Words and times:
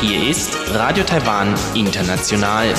Hier 0.00 0.28
ist 0.28 0.56
Radio 0.72 1.04
Taiwan 1.04 1.54
International. 1.74 2.74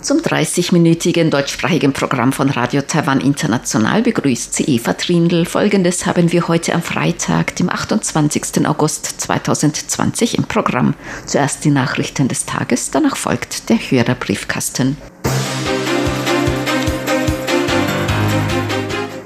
Zum 0.00 0.18
30-minütigen 0.18 1.30
deutschsprachigen 1.30 1.92
Programm 1.92 2.32
von 2.32 2.50
Radio 2.50 2.82
Taiwan 2.82 3.20
International 3.20 4.02
begrüßt 4.02 4.54
sie 4.54 4.64
Eva 4.64 4.92
Trindl. 4.92 5.44
Folgendes 5.44 6.06
haben 6.06 6.30
wir 6.30 6.46
heute 6.46 6.74
am 6.74 6.82
Freitag, 6.82 7.56
dem 7.56 7.68
28. 7.68 8.64
August 8.64 9.06
2020 9.22 10.38
im 10.38 10.44
Programm. 10.44 10.94
Zuerst 11.26 11.64
die 11.64 11.70
Nachrichten 11.70 12.28
des 12.28 12.46
Tages, 12.46 12.92
danach 12.92 13.16
folgt 13.16 13.68
der 13.70 13.78
Hörerbriefkasten. 13.78 14.96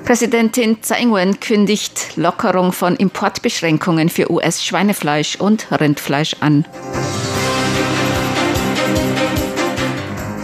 Präsidentin 0.07 0.81
Tsai 0.83 1.01
Ing-wen 1.01 1.41
kündigt 1.41 2.17
Lockerung 2.17 2.71
von 2.71 2.95
Importbeschränkungen 2.95 4.09
für 4.09 4.31
US-Schweinefleisch 4.31 5.35
und 5.35 5.67
Rindfleisch 5.73 6.37
an. 6.39 6.65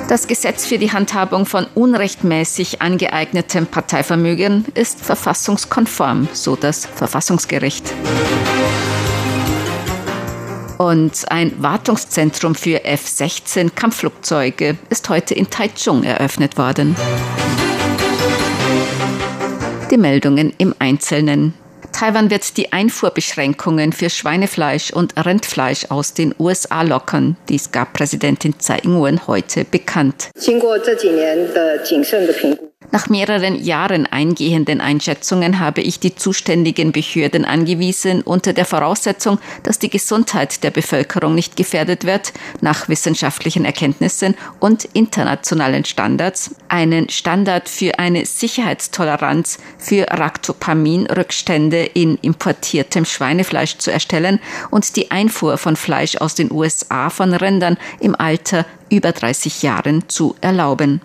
Das 0.09 0.27
Gesetz 0.27 0.67
für 0.67 0.79
die 0.79 0.91
Handhabung 0.91 1.47
von 1.47 1.69
unrechtmäßig 1.77 2.83
angeeignetem 2.83 3.69
Parteivermögen 3.69 4.65
ist 4.75 5.01
verfassungskonform, 5.01 6.29
so 6.33 6.57
das 6.57 6.85
Verfassungsgericht. 6.85 7.95
Und 10.77 11.31
ein 11.31 11.63
Wartungszentrum 11.63 12.57
für 12.57 12.85
F-16 12.85 13.71
Kampfflugzeuge 13.77 14.77
ist 14.91 15.09
heute 15.09 15.35
in 15.35 15.49
Taichung 15.51 16.03
eröffnet 16.03 16.59
worden. 16.59 16.97
Die 19.93 19.99
Meldungen 19.99 20.55
im 20.57 20.75
Einzelnen. 20.79 21.53
Taiwan 21.93 22.31
wird 22.31 22.57
die 22.57 22.73
Einfuhrbeschränkungen 22.73 23.93
für 23.93 24.09
Schweinefleisch 24.09 24.91
und 24.91 25.23
Rindfleisch 25.23 25.91
aus 25.91 26.15
den 26.15 26.35
USA 26.39 26.81
lockern. 26.81 27.37
Dies 27.51 27.73
gab 27.73 27.93
Präsidentin 27.93 28.59
Tsai 28.59 28.79
Ing-wen 28.79 29.27
heute 29.27 29.67
bekannt. 29.67 30.31
Nach 32.91 33.09
mehreren 33.09 33.55
Jahren 33.63 34.07
eingehenden 34.07 34.81
Einschätzungen 34.81 35.61
habe 35.61 35.81
ich 35.81 35.99
die 35.99 36.15
zuständigen 36.15 36.93
Behörden 36.93 37.45
angewiesen, 37.45 38.23
unter 38.23 38.53
der 38.53 38.67
Voraussetzung, 38.67 39.39
dass 39.63 39.79
die 39.79 39.89
Gesundheit 39.89 40.63
der 40.63 40.71
Bevölkerung 40.71 41.35
nicht 41.35 41.57
gefährdet 41.57 42.05
wird, 42.05 42.33
nach 42.61 42.89
wissenschaftlichen 42.89 43.65
Erkenntnissen 43.65 44.35
und 44.61 44.85
internationalen 44.93 45.85
Standards, 45.85 46.55
einen 46.69 47.09
Standard 47.09 47.69
für 47.69 47.99
eine 47.99 48.27
Sicherheitstoleranz 48.27 49.59
für 49.79 50.07
Ractopamin-Rückstände 50.11 51.85
in 51.95 52.17
importiertem 52.17 53.05
Schweinefleisch 53.05 53.79
zu 53.79 53.91
erstellen 53.91 54.39
und 54.71 54.97
die 54.97 55.11
Einfuhr 55.11 55.57
von 55.57 55.77
Fleisch 55.77 56.17
aus 56.17 56.35
den 56.35 56.53
USA 56.53 57.09
von 57.09 57.33
Rindern 57.33 57.79
im 58.01 58.15
Alter 58.15 58.67
über 58.91 59.13
30 59.13 59.63
Jahren 59.63 60.09
zu 60.09 60.37
erlauben. 60.43 61.01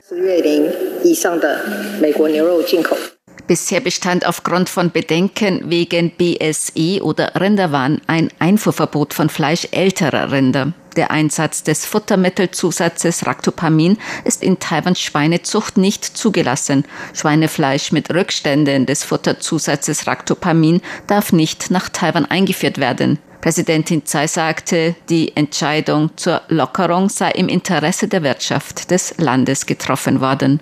Bisher 3.48 3.80
bestand 3.80 4.28
aufgrund 4.28 4.68
von 4.68 4.92
Bedenken 4.92 5.70
wegen 5.70 6.12
BSE 6.12 7.02
oder 7.02 7.40
Rinderwahn 7.40 8.02
ein 8.06 8.30
Einfuhrverbot 8.40 9.14
von 9.14 9.30
Fleisch 9.30 9.70
älterer 9.72 10.32
Rinder. 10.34 10.74
Der 10.98 11.12
Einsatz 11.12 11.64
des 11.64 11.86
Futtermittelzusatzes 11.86 13.26
Ractopamin 13.26 13.98
ist 14.26 14.44
in 14.44 14.60
Taiwans 14.60 15.00
Schweinezucht 15.00 15.78
nicht 15.78 16.04
zugelassen. 16.04 16.84
Schweinefleisch 17.14 17.92
mit 17.92 18.14
Rückständen 18.14 18.86
des 18.86 19.04
Futterzusatzes 19.04 20.08
Ractopamin 20.08 20.82
darf 21.06 21.32
nicht 21.32 21.72
nach 21.72 21.88
Taiwan 21.88 22.26
eingeführt 22.26 22.80
werden. 22.80 23.20
Präsidentin 23.42 24.06
Tsai 24.06 24.28
sagte, 24.28 24.96
die 25.08 25.38
Entscheidung 25.38 26.10
zur 26.18 26.42
Lockerung 26.50 27.08
sei 27.08 27.30
im 27.32 27.48
Interesse 27.48 28.08
der 28.08 28.24
Wirtschaft 28.24 28.92
des 28.92 29.14
Landes 29.20 29.68
getroffen 29.68 30.20
worden. 30.20 30.60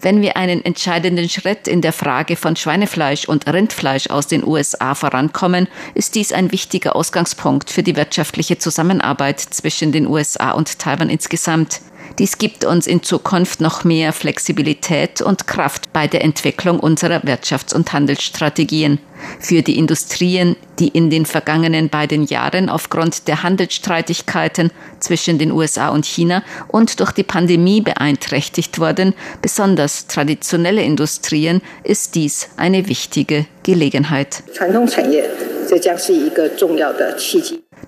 Wenn 0.00 0.22
wir 0.22 0.36
einen 0.36 0.64
entscheidenden 0.64 1.28
Schritt 1.28 1.66
in 1.66 1.80
der 1.80 1.92
Frage 1.92 2.36
von 2.36 2.56
Schweinefleisch 2.56 3.26
und 3.26 3.46
Rindfleisch 3.46 4.08
aus 4.10 4.26
den 4.26 4.46
USA 4.46 4.94
vorankommen, 4.94 5.68
ist 5.94 6.14
dies 6.14 6.32
ein 6.32 6.52
wichtiger 6.52 6.94
Ausgangspunkt 6.94 7.70
für 7.70 7.82
die 7.82 7.96
wirtschaftliche 7.96 8.58
Zusammenarbeit 8.58 9.40
zwischen 9.40 9.92
den 9.92 10.06
USA 10.06 10.52
und 10.52 10.78
Taiwan 10.78 11.08
insgesamt. 11.08 11.80
Dies 12.18 12.36
gibt 12.36 12.64
uns 12.64 12.86
in 12.86 13.02
Zukunft 13.02 13.60
noch 13.60 13.84
mehr 13.84 14.12
Flexibilität 14.12 15.22
und 15.22 15.46
Kraft 15.46 15.92
bei 15.92 16.06
der 16.06 16.22
Entwicklung 16.22 16.78
unserer 16.78 17.24
Wirtschafts- 17.24 17.74
und 17.74 17.92
Handelsstrategien. 17.92 18.98
Für 19.38 19.62
die 19.62 19.78
Industrien, 19.78 20.56
die 20.78 20.88
in 20.88 21.08
den 21.10 21.26
vergangenen 21.26 21.88
beiden 21.88 22.24
Jahren 22.24 22.68
aufgrund 22.68 23.28
der 23.28 23.42
Handelsstreitigkeiten 23.42 24.70
zwischen 25.00 25.38
den 25.38 25.52
USA 25.52 25.88
und 25.88 26.04
China 26.04 26.42
und 26.68 27.00
durch 27.00 27.12
die 27.12 27.22
Pandemie 27.22 27.80
beeinträchtigt 27.80 28.78
wurden, 28.78 29.14
besonders 29.40 30.06
traditionelle 30.06 30.82
Industrien, 30.82 31.62
ist 31.84 32.14
dies 32.14 32.48
eine 32.56 32.88
wichtige 32.88 33.46
Gelegenheit. 33.62 34.42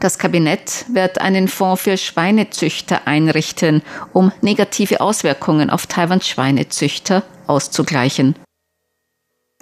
Das 0.01 0.19
Kabinett 0.19 0.85
wird 0.93 1.21
einen 1.21 1.49
Fonds 1.49 1.83
für 1.83 1.97
Schweinezüchter 1.97 3.07
einrichten, 3.07 3.83
um 4.13 4.33
negative 4.43 5.01
Auswirkungen 5.01 5.71
auf 5.71 5.87
Taiwans 5.87 6.29
Schweinezüchter 6.29 7.23
auszugleichen. 7.47 8.35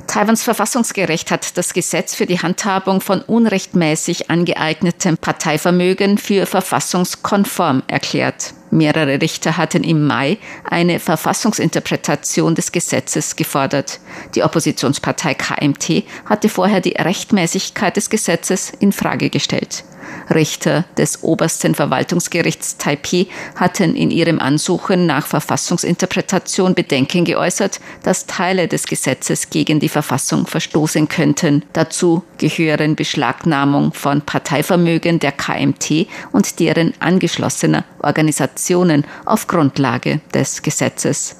Taiwans 0.06 0.42
Verfassungsgericht 0.42 1.31
hat 1.31 1.56
das 1.56 1.72
Gesetz 1.72 2.15
für 2.15 2.26
die 2.26 2.41
Handhabung 2.41 3.00
von 3.00 3.22
unrechtmäßig 3.22 4.31
angeeignetem 4.31 5.16
Parteivermögen 5.16 6.19
für 6.19 6.47
verfassungskonform 6.47 7.82
erklärt. 7.87 8.53
Mehrere 8.71 9.21
Richter 9.21 9.56
hatten 9.56 9.84
im 9.84 10.06
Mai 10.06 10.38
eine 10.65 10.98
Verfassungsinterpretation 10.98 12.54
des 12.54 12.72
Gesetzes 12.72 13.37
gefordert. 13.37 14.00
Die 14.34 14.42
Oppositionspartei 14.42 15.34
KMT 15.34 16.04
hatte 16.26 16.48
vorher 16.48 16.81
die 16.81 16.97
Rechtmäßigkeit 16.98 17.97
des 17.97 18.10
Gesetzes 18.10 18.72
in 18.81 18.92
Frage 18.92 19.31
gestellt. 19.31 19.84
Richter 20.30 20.84
des 20.96 21.22
obersten 21.22 21.74
Verwaltungsgerichts 21.74 22.76
Taipei 22.78 23.26
hatten 23.56 23.94
in 23.96 24.10
ihrem 24.10 24.38
Ansuchen 24.38 25.06
nach 25.06 25.26
Verfassungsinterpretation 25.26 26.74
Bedenken 26.74 27.24
geäußert, 27.24 27.80
dass 28.02 28.26
Teile 28.26 28.68
des 28.68 28.86
Gesetzes 28.86 29.50
gegen 29.50 29.80
die 29.80 29.88
Verfassung 29.88 30.46
verstoßen 30.46 31.08
könnten. 31.08 31.64
Dazu 31.72 32.22
gehören 32.38 32.96
Beschlagnahmung 32.96 33.92
von 33.92 34.22
Parteivermögen 34.22 35.18
der 35.18 35.32
KMT 35.32 36.06
und 36.32 36.60
deren 36.60 36.94
angeschlossener 37.00 37.84
Organisationen 38.00 39.04
auf 39.24 39.46
Grundlage 39.46 40.20
des 40.34 40.62
Gesetzes. 40.62 41.36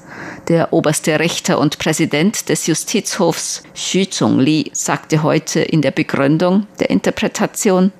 Der 0.47 0.73
oberste 0.73 1.19
Richter 1.19 1.59
und 1.59 1.79
Präsident 1.79 2.49
des 2.49 2.67
Justizhofs 2.67 3.63
Xu 3.73 4.05
Zhongli 4.05 4.71
sagte 4.73 5.23
heute 5.23 5.61
in 5.61 5.81
der 5.81 5.91
Begründung 5.91 6.67
der 6.79 6.89
Interpretation, 6.89 7.91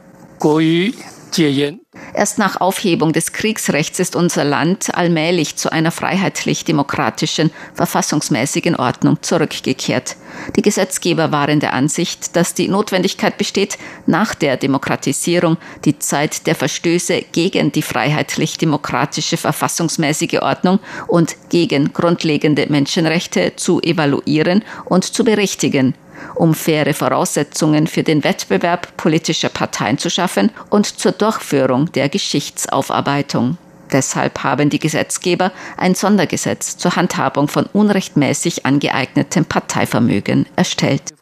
Erst 2.13 2.37
nach 2.37 2.61
Aufhebung 2.61 3.13
des 3.13 3.31
Kriegsrechts 3.31 3.99
ist 3.99 4.15
unser 4.15 4.43
Land 4.43 4.93
allmählich 4.93 5.55
zu 5.55 5.71
einer 5.71 5.89
freiheitlich-demokratischen, 5.89 7.49
verfassungsmäßigen 7.73 8.75
Ordnung 8.75 9.17
zurückgekehrt. 9.21 10.15
Die 10.55 10.61
Gesetzgeber 10.61 11.31
waren 11.31 11.59
der 11.59 11.73
Ansicht, 11.73 12.35
dass 12.35 12.53
die 12.53 12.67
Notwendigkeit 12.67 13.37
besteht, 13.37 13.77
nach 14.05 14.35
der 14.35 14.57
Demokratisierung 14.57 15.57
die 15.85 15.97
Zeit 15.97 16.45
der 16.45 16.55
Verstöße 16.55 17.23
gegen 17.31 17.71
die 17.71 17.81
freiheitlich-demokratische 17.81 19.37
verfassungsmäßige 19.37 20.41
Ordnung 20.41 20.79
und 21.07 21.35
gegen 21.49 21.93
grundlegende 21.93 22.67
Menschenrechte 22.67 23.55
zu 23.55 23.81
evaluieren 23.81 24.63
und 24.85 25.05
zu 25.05 25.23
berichtigen 25.23 25.95
um 26.35 26.53
faire 26.53 26.93
Voraussetzungen 26.93 27.87
für 27.87 28.03
den 28.03 28.23
Wettbewerb 28.23 28.95
politischer 28.97 29.49
Parteien 29.49 29.97
zu 29.97 30.09
schaffen 30.09 30.51
und 30.69 30.85
zur 30.85 31.11
Durchführung 31.11 31.91
der 31.91 32.09
Geschichtsaufarbeitung. 32.09 33.57
Deshalb 33.91 34.43
haben 34.43 34.69
die 34.69 34.79
Gesetzgeber 34.79 35.51
ein 35.77 35.93
Sondergesetz 35.93 36.77
zur 36.77 36.95
Handhabung 36.95 37.47
von 37.47 37.67
unrechtmäßig 37.67 38.65
angeeignetem 38.65 39.45
Parteivermögen 39.45 40.47
erstellt. 40.55 41.13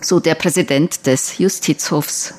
So 0.00 0.20
der 0.20 0.34
Präsident 0.34 1.06
des 1.06 1.38
Justizhofs. 1.38 2.34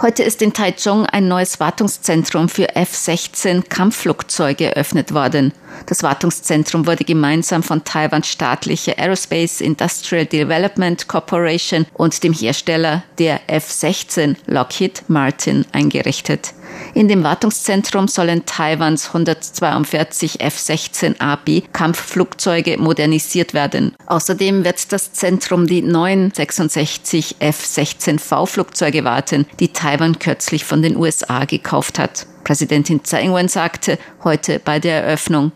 Heute 0.00 0.22
ist 0.22 0.40
in 0.40 0.54
Taichung 0.54 1.04
ein 1.04 1.28
neues 1.28 1.60
Wartungszentrum 1.60 2.48
für 2.48 2.74
F-16 2.74 3.68
Kampfflugzeuge 3.68 4.74
eröffnet 4.74 5.12
worden. 5.12 5.52
Das 5.84 6.02
Wartungszentrum 6.02 6.86
wurde 6.86 7.04
gemeinsam 7.04 7.62
von 7.62 7.84
Taiwans 7.84 8.28
staatliche 8.28 8.96
Aerospace 8.96 9.60
Industrial 9.60 10.24
Development 10.24 11.06
Corporation 11.06 11.84
und 11.92 12.24
dem 12.24 12.32
Hersteller 12.32 13.04
der 13.18 13.42
F-16 13.46 14.36
Lockheed 14.46 15.02
Martin 15.08 15.66
eingerichtet. 15.72 16.54
In 16.94 17.08
dem 17.08 17.24
Wartungszentrum 17.24 18.08
sollen 18.08 18.46
Taiwans 18.46 19.08
142 19.08 20.40
F-16AB 20.40 21.64
Kampfflugzeuge 21.72 22.78
modernisiert 22.78 23.54
werden. 23.54 23.94
Außerdem 24.06 24.64
wird 24.64 24.92
das 24.92 25.12
Zentrum 25.12 25.66
die 25.66 25.82
neuen 25.82 26.32
66 26.32 27.36
F-16V 27.40 28.46
Flugzeuge 28.46 29.04
warten, 29.04 29.46
die 29.60 29.72
Taiwan 29.72 30.18
kürzlich 30.18 30.64
von 30.64 30.82
den 30.82 30.96
USA 30.96 31.44
gekauft 31.44 31.98
hat. 31.98 32.26
Präsidentin 32.44 33.02
Tsai 33.02 33.22
Ing-wen 33.22 33.48
sagte 33.48 33.98
heute 34.22 34.58
bei 34.58 34.78
der 34.78 35.02
Eröffnung, 35.04 35.52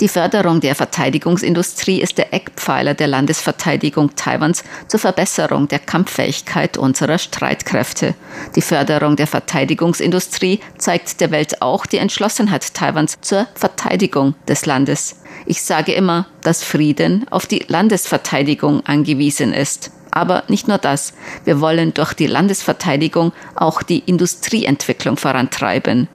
die 0.00 0.08
Förderung 0.08 0.60
der 0.60 0.74
Verteidigungsindustrie 0.74 2.02
ist 2.02 2.18
der 2.18 2.34
Eckpfeiler 2.34 2.92
der 2.92 3.06
Landesverteidigung 3.06 4.14
Taiwans 4.14 4.62
zur 4.88 5.00
Verbesserung 5.00 5.68
der 5.68 5.78
Kampffähigkeit 5.78 6.76
unserer 6.76 7.16
Streitkräfte. 7.16 8.14
Die 8.56 8.60
Förderung 8.60 9.16
der 9.16 9.26
Verteidigungsindustrie 9.26 10.60
zeigt 10.76 11.20
der 11.22 11.30
Welt 11.30 11.62
auch 11.62 11.86
die 11.86 11.96
Entschlossenheit 11.96 12.74
Taiwans 12.74 13.16
zur 13.22 13.46
Verteidigung 13.54 14.34
des 14.46 14.66
Landes. 14.66 15.16
Ich 15.46 15.62
sage 15.62 15.94
immer, 15.94 16.26
dass 16.42 16.62
Frieden 16.62 17.26
auf 17.30 17.46
die 17.46 17.64
Landesverteidigung 17.66 18.84
angewiesen 18.84 19.54
ist. 19.54 19.90
Aber 20.10 20.44
nicht 20.48 20.68
nur 20.68 20.78
das. 20.78 21.14
Wir 21.44 21.60
wollen 21.60 21.94
durch 21.94 22.12
die 22.12 22.26
Landesverteidigung 22.26 23.32
auch 23.54 23.82
die 23.82 24.00
Industrieentwicklung 24.00 25.16
vorantreiben. 25.16 26.08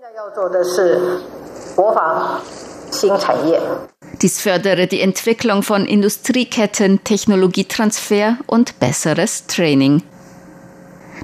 Dies 4.21 4.39
fördere 4.39 4.87
die 4.87 5.01
Entwicklung 5.01 5.63
von 5.63 5.85
Industrieketten, 5.85 7.03
Technologietransfer 7.03 8.37
und 8.47 8.79
besseres 8.79 9.47
Training. 9.47 10.03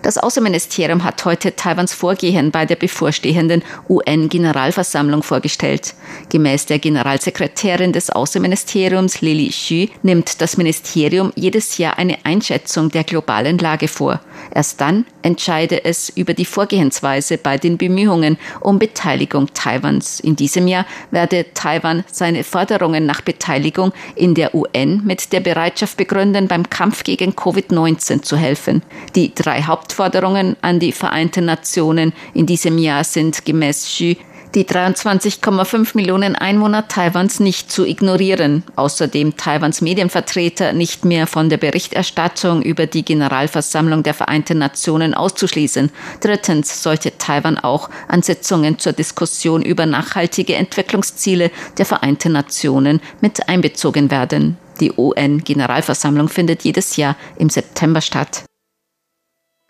Das 0.01 0.17
Außenministerium 0.17 1.03
hat 1.03 1.23
heute 1.25 1.55
Taiwans 1.55 1.93
Vorgehen 1.93 2.51
bei 2.51 2.65
der 2.65 2.75
bevorstehenden 2.75 3.63
UN-Generalversammlung 3.89 5.23
vorgestellt. 5.23 5.95
Gemäß 6.29 6.65
der 6.65 6.79
Generalsekretärin 6.79 7.93
des 7.93 8.09
Außenministeriums 8.09 9.21
Lili 9.21 9.49
Xu 9.49 9.87
nimmt 10.03 10.41
das 10.41 10.57
Ministerium 10.57 11.31
jedes 11.35 11.77
Jahr 11.77 11.97
eine 11.97 12.17
Einschätzung 12.25 12.89
der 12.89 13.03
globalen 13.03 13.57
Lage 13.57 13.87
vor. 13.87 14.19
Erst 14.53 14.81
dann 14.81 15.05
entscheide 15.21 15.83
es 15.83 16.09
über 16.09 16.33
die 16.33 16.45
Vorgehensweise 16.45 17.37
bei 17.37 17.57
den 17.57 17.77
Bemühungen 17.77 18.37
um 18.61 18.79
Beteiligung 18.79 19.53
Taiwans. 19.53 20.19
In 20.19 20.35
diesem 20.35 20.67
Jahr 20.67 20.85
werde 21.11 21.45
Taiwan 21.53 22.03
seine 22.11 22.43
Forderungen 22.43 23.05
nach 23.05 23.21
Beteiligung 23.21 23.91
in 24.15 24.33
der 24.35 24.55
UN 24.55 25.01
mit 25.05 25.33
der 25.33 25.39
Bereitschaft 25.39 25.97
begründen, 25.97 26.47
beim 26.47 26.69
Kampf 26.69 27.03
gegen 27.03 27.31
Covid-19 27.31 28.21
zu 28.21 28.37
helfen. 28.37 28.83
Die 29.15 29.33
drei 29.33 29.63
Hauptforderungen 29.63 30.55
an 30.61 30.79
die 30.79 30.91
Vereinten 30.91 31.45
Nationen 31.45 32.13
in 32.33 32.45
diesem 32.45 32.77
Jahr 32.77 33.03
sind 33.03 33.45
gemäß 33.45 33.85
Xu 33.85 34.15
die 34.55 34.65
23,5 34.65 35.95
Millionen 35.95 36.35
Einwohner 36.35 36.87
Taiwans 36.87 37.39
nicht 37.39 37.71
zu 37.71 37.85
ignorieren. 37.85 38.63
Außerdem 38.75 39.37
Taiwans 39.37 39.81
Medienvertreter 39.81 40.73
nicht 40.73 41.05
mehr 41.05 41.27
von 41.27 41.49
der 41.49 41.57
Berichterstattung 41.57 42.61
über 42.61 42.85
die 42.85 43.03
Generalversammlung 43.03 44.03
der 44.03 44.13
Vereinten 44.13 44.57
Nationen 44.57 45.13
auszuschließen. 45.13 45.91
Drittens 46.21 46.81
sollte 46.83 47.17
Taiwan 47.17 47.57
auch 47.57 47.89
an 48.07 48.21
Sitzungen 48.21 48.79
zur 48.79 48.93
Diskussion 48.93 49.61
über 49.61 49.85
nachhaltige 49.85 50.55
Entwicklungsziele 50.55 51.51
der 51.77 51.85
Vereinten 51.85 52.31
Nationen 52.31 53.01
mit 53.21 53.47
einbezogen 53.49 54.11
werden. 54.11 54.57
Die 54.79 54.91
UN-Generalversammlung 54.91 56.29
findet 56.29 56.63
jedes 56.63 56.97
Jahr 56.97 57.15
im 57.37 57.49
September 57.49 58.01
statt. 58.01 58.43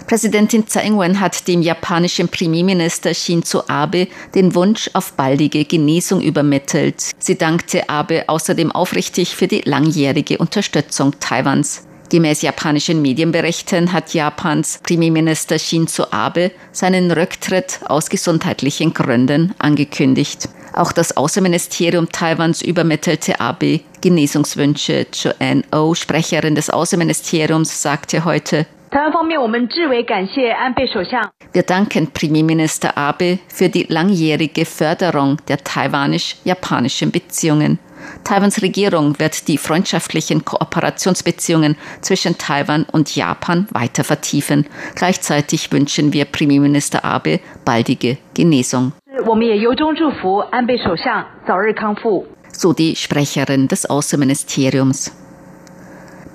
Präsidentin 0.08 0.66
Tsai 0.66 0.86
Ing-wen 0.86 1.20
hat 1.20 1.50
dem 1.50 1.62
japanischen 1.62 2.30
Premierminister 2.30 3.14
Shinzo 3.14 3.64
Abe 3.68 4.08
den 4.34 4.56
Wunsch 4.56 4.90
auf 4.94 5.12
baldige 5.12 5.66
Genesung 5.66 6.22
übermittelt. 6.22 7.12
Sie 7.20 7.38
dankte 7.38 7.90
Abe 7.90 8.24
außerdem 8.28 8.72
aufrichtig 8.72 9.36
für 9.36 9.50
die 9.50 9.64
langjährige 9.66 10.38
Unterstützung 10.38 11.20
Taiwans. 11.20 11.86
Gemäß 12.10 12.42
japanischen 12.42 13.02
Medienberichten 13.02 13.92
hat 13.92 14.14
Japans 14.14 14.80
Premierminister 14.82 15.60
Shinzo 15.60 16.06
Abe 16.12 16.52
seinen 16.72 17.12
Rücktritt 17.12 17.82
aus 17.90 18.10
gesundheitlichen 18.10 18.94
Gründen 18.94 19.54
angekündigt. 19.60 20.48
Auch 20.72 20.94
das 20.94 21.18
Außenministerium 21.18 22.08
Taiwans 22.14 22.62
übermittelte 22.62 23.42
Abe 23.42 23.82
Genesungswünsche. 24.00 25.08
Joanne 25.12 25.64
O, 25.74 25.96
Sprecherin 25.96 26.56
des 26.56 26.70
Außenministeriums, 26.70 27.82
sagte 27.82 28.24
heute, 28.24 28.68
wir 31.54 31.64
danken 31.64 32.12
Premierminister 32.12 32.98
Abe 32.98 33.40
für 33.48 33.70
die 33.70 33.84
langjährige 33.90 34.66
Förderung 34.66 35.38
der 35.48 35.64
taiwanisch-japanischen 35.64 37.12
Beziehungen. 37.12 37.80
Taiwans 38.24 38.62
Regierung 38.62 39.20
wird 39.20 39.48
die 39.48 39.58
freundschaftlichen 39.58 40.46
Kooperationsbeziehungen 40.46 41.76
zwischen 42.02 42.38
Taiwan 42.38 42.86
und 42.92 43.16
Japan 43.16 43.68
weiter 43.72 44.04
vertiefen. 44.04 44.66
Gleichzeitig 44.96 45.72
wünschen 45.72 46.14
wir 46.14 46.26
Premierminister 46.26 47.04
Abe 47.04 47.40
baldige 47.66 48.18
Genesung. 48.34 48.94
So 52.52 52.74
die 52.74 52.96
Sprecherin 52.96 53.68
des 53.68 53.90
Außenministeriums. 53.90 55.27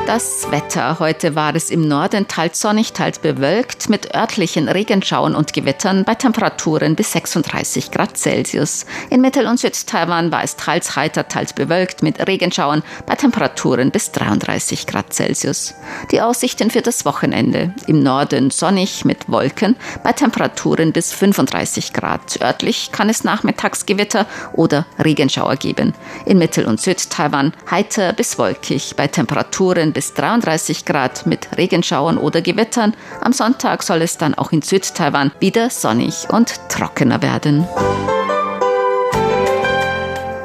Das 0.10 0.50
Wetter. 0.50 0.98
Heute 0.98 1.36
war 1.36 1.54
es 1.54 1.70
im 1.70 1.88
Norden 1.88 2.28
teils 2.28 2.60
sonnig, 2.60 2.94
teils 2.94 3.20
bewölkt 3.20 3.92
mit 3.92 4.16
örtlichen 4.16 4.68
Regenschauern 4.68 5.36
und 5.36 5.54
Gewittern 5.54 6.04
bei 6.04 6.16
Temperaturen 6.16 6.96
bis 6.96 7.12
36 7.12 7.92
Grad 7.92 8.18
Celsius. 8.18 8.88
In 9.12 9.22
Mittel- 9.22 9.46
und 9.46 9.60
Südtaiwan 9.60 10.32
war 10.32 10.44
es 10.44 10.56
teils 10.56 10.96
heiter, 10.96 11.28
teils 11.28 11.54
bewölkt 11.54 12.02
mit 12.02 12.28
Regenschauern 12.28 12.82
bei 13.06 13.14
Temperaturen 13.14 13.92
bis 13.92 14.12
33 14.12 14.88
Grad 14.88 15.14
Celsius. 15.14 15.76
Die 16.10 16.22
Aussichten 16.22 16.72
für 16.72 16.82
das 16.82 17.06
Wochenende. 17.06 17.76
Im 17.86 18.02
Norden 18.02 18.50
sonnig 18.50 19.06
mit 19.06 19.30
Wolken 19.30 19.76
bei 20.04 20.14
Temperaturen 20.14 20.92
bis 20.92 21.14
35 21.14 21.94
Grad. 21.94 22.42
Örtlich 22.42 22.92
kann 22.92 23.10
es 23.10 23.24
nachmittags 23.24 23.86
Gewitter 23.86 24.26
oder 24.54 24.88
Regenschauer 24.98 25.56
geben. 25.58 25.94
In 26.26 26.40
Mittel- 26.40 26.66
und 26.66 26.82
Südtaiwan 26.82 27.54
heiter 27.70 28.12
bis 28.14 28.40
wolkig 28.40 28.96
bei 28.96 29.06
Temperaturen 29.06 29.94
bis 29.94 29.99
bis 30.00 30.14
33 30.14 30.86
Grad 30.86 31.26
mit 31.26 31.58
Regenschauern 31.58 32.18
oder 32.18 32.42
Gewittern. 32.42 32.94
Am 33.20 33.34
Sonntag 33.34 33.84
soll 33.84 34.02
es 34.02 34.18
dann 34.18 34.34
auch 34.34 34.54
in 34.54 34.62
Südtaiwan 34.62 35.34
wieder 35.42 35.70
sonnig 35.70 36.26
und 36.30 36.58
trockener 36.70 37.22
werden. 37.22 37.68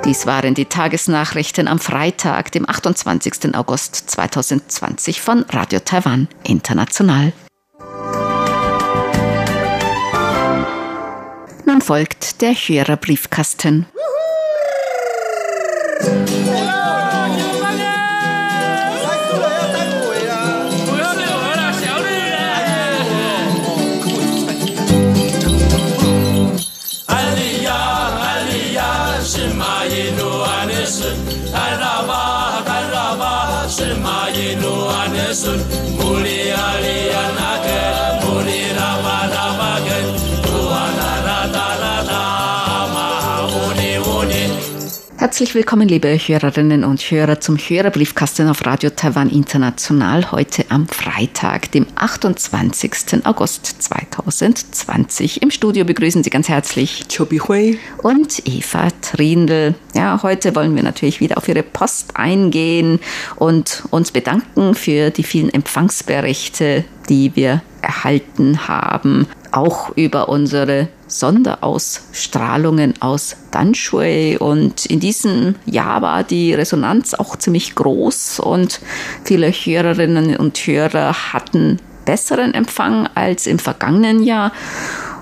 Dies 0.04 0.26
waren 0.26 0.54
die 0.54 0.64
Tagesnachrichten 0.64 1.68
am 1.68 1.78
Freitag, 1.78 2.50
dem 2.50 2.68
28. 2.68 3.54
August 3.54 4.10
2020 4.10 5.20
von 5.22 5.44
Radio 5.48 5.78
Taiwan 5.78 6.26
International. 6.42 7.32
Nun 11.64 11.80
folgt 11.80 12.40
der 12.42 12.54
Hörerbriefkasten. 12.54 13.86
Mayinu 29.84 30.30
anesun, 30.48 31.16
Karabah, 31.52 32.64
Karabah, 32.64 33.68
Shemayinu 33.68 34.88
anesun, 34.88 35.60
Muli 36.00 36.48
alim. 36.56 37.03
Herzlich 45.24 45.54
willkommen, 45.54 45.88
liebe 45.88 46.18
Hörerinnen 46.18 46.84
und 46.84 47.00
Hörer, 47.00 47.40
zum 47.40 47.56
Hörerbriefkasten 47.56 48.46
auf 48.46 48.66
Radio 48.66 48.90
Taiwan 48.90 49.30
International 49.30 50.30
heute 50.32 50.66
am 50.68 50.86
Freitag, 50.86 51.72
dem 51.72 51.86
28. 51.94 53.24
August 53.24 53.64
2020. 53.84 55.40
Im 55.40 55.50
Studio 55.50 55.86
begrüßen 55.86 56.22
Sie 56.22 56.28
ganz 56.28 56.50
herzlich 56.50 57.06
Chobi 57.08 57.38
Hui 57.38 57.78
und 58.02 58.46
Eva 58.46 58.88
Trindl. 59.00 59.74
Ja, 59.94 60.22
heute 60.22 60.54
wollen 60.54 60.76
wir 60.76 60.82
natürlich 60.82 61.20
wieder 61.20 61.38
auf 61.38 61.48
Ihre 61.48 61.62
Post 61.62 62.18
eingehen 62.18 63.00
und 63.36 63.84
uns 63.90 64.12
bedanken 64.12 64.74
für 64.74 65.08
die 65.08 65.22
vielen 65.22 65.48
Empfangsberichte, 65.48 66.84
die 67.08 67.34
wir 67.36 67.62
erhalten 67.82 68.66
haben, 68.66 69.26
auch 69.52 69.90
über 69.96 70.28
unsere 70.28 70.88
Sonderausstrahlungen 71.06 72.94
aus 73.00 73.36
Danshui. 73.50 74.36
Und 74.38 74.86
in 74.86 75.00
diesem 75.00 75.54
Jahr 75.66 76.02
war 76.02 76.24
die 76.24 76.54
Resonanz 76.54 77.14
auch 77.14 77.36
ziemlich 77.36 77.74
groß 77.74 78.40
und 78.40 78.80
viele 79.24 79.50
Hörerinnen 79.50 80.36
und 80.36 80.58
Hörer 80.58 81.32
hatten 81.32 81.78
besseren 82.04 82.52
Empfang 82.52 83.08
als 83.14 83.46
im 83.46 83.58
vergangenen 83.58 84.22
Jahr. 84.22 84.52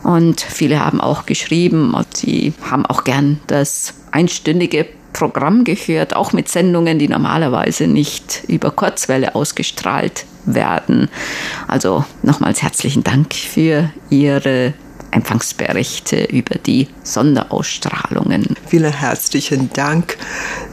Und 0.02 0.40
viele 0.40 0.84
haben 0.84 1.00
auch 1.00 1.26
geschrieben, 1.26 1.94
sie 2.14 2.54
haben 2.68 2.86
auch 2.86 3.04
gern 3.04 3.38
das 3.46 3.94
einstündige 4.10 4.86
Programm 5.12 5.62
gehört, 5.64 6.16
auch 6.16 6.32
mit 6.32 6.48
Sendungen, 6.48 6.98
die 6.98 7.06
normalerweise 7.06 7.86
nicht 7.86 8.44
über 8.48 8.70
Kurzwelle 8.70 9.34
ausgestrahlt 9.34 10.24
werden. 10.44 11.08
Also 11.68 12.04
nochmals 12.22 12.62
herzlichen 12.62 13.04
Dank 13.04 13.34
für 13.34 13.90
Ihre 14.10 14.74
Empfangsberichte 15.12 16.24
über 16.24 16.56
die 16.56 16.88
Sonderausstrahlungen. 17.04 18.56
Vielen 18.66 18.92
herzlichen 18.92 19.70
Dank 19.72 20.16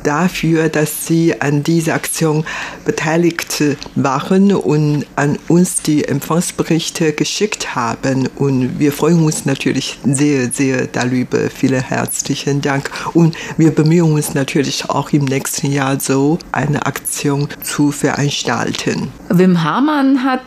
dafür, 0.03 0.69
dass 0.69 1.05
Sie 1.05 1.39
an 1.39 1.63
dieser 1.63 1.93
Aktion 1.93 2.45
beteiligt 2.85 3.63
waren 3.95 4.53
und 4.53 5.05
an 5.15 5.37
uns 5.47 5.81
die 5.81 6.05
Empfangsberichte 6.05 7.13
geschickt 7.13 7.75
haben. 7.75 8.27
Und 8.35 8.79
wir 8.79 8.91
freuen 8.91 9.23
uns 9.23 9.45
natürlich 9.45 9.99
sehr, 10.05 10.49
sehr 10.51 10.87
darüber. 10.87 11.49
Vielen 11.49 11.83
herzlichen 11.83 12.61
Dank. 12.61 12.89
Und 13.13 13.35
wir 13.57 13.71
bemühen 13.71 14.13
uns 14.13 14.33
natürlich 14.33 14.89
auch 14.89 15.11
im 15.11 15.25
nächsten 15.25 15.71
Jahr 15.71 15.99
so 15.99 16.39
eine 16.51 16.85
Aktion 16.85 17.49
zu 17.61 17.91
veranstalten. 17.91 19.09
Wim 19.29 19.63
Hamann 19.63 20.23
hat 20.23 20.41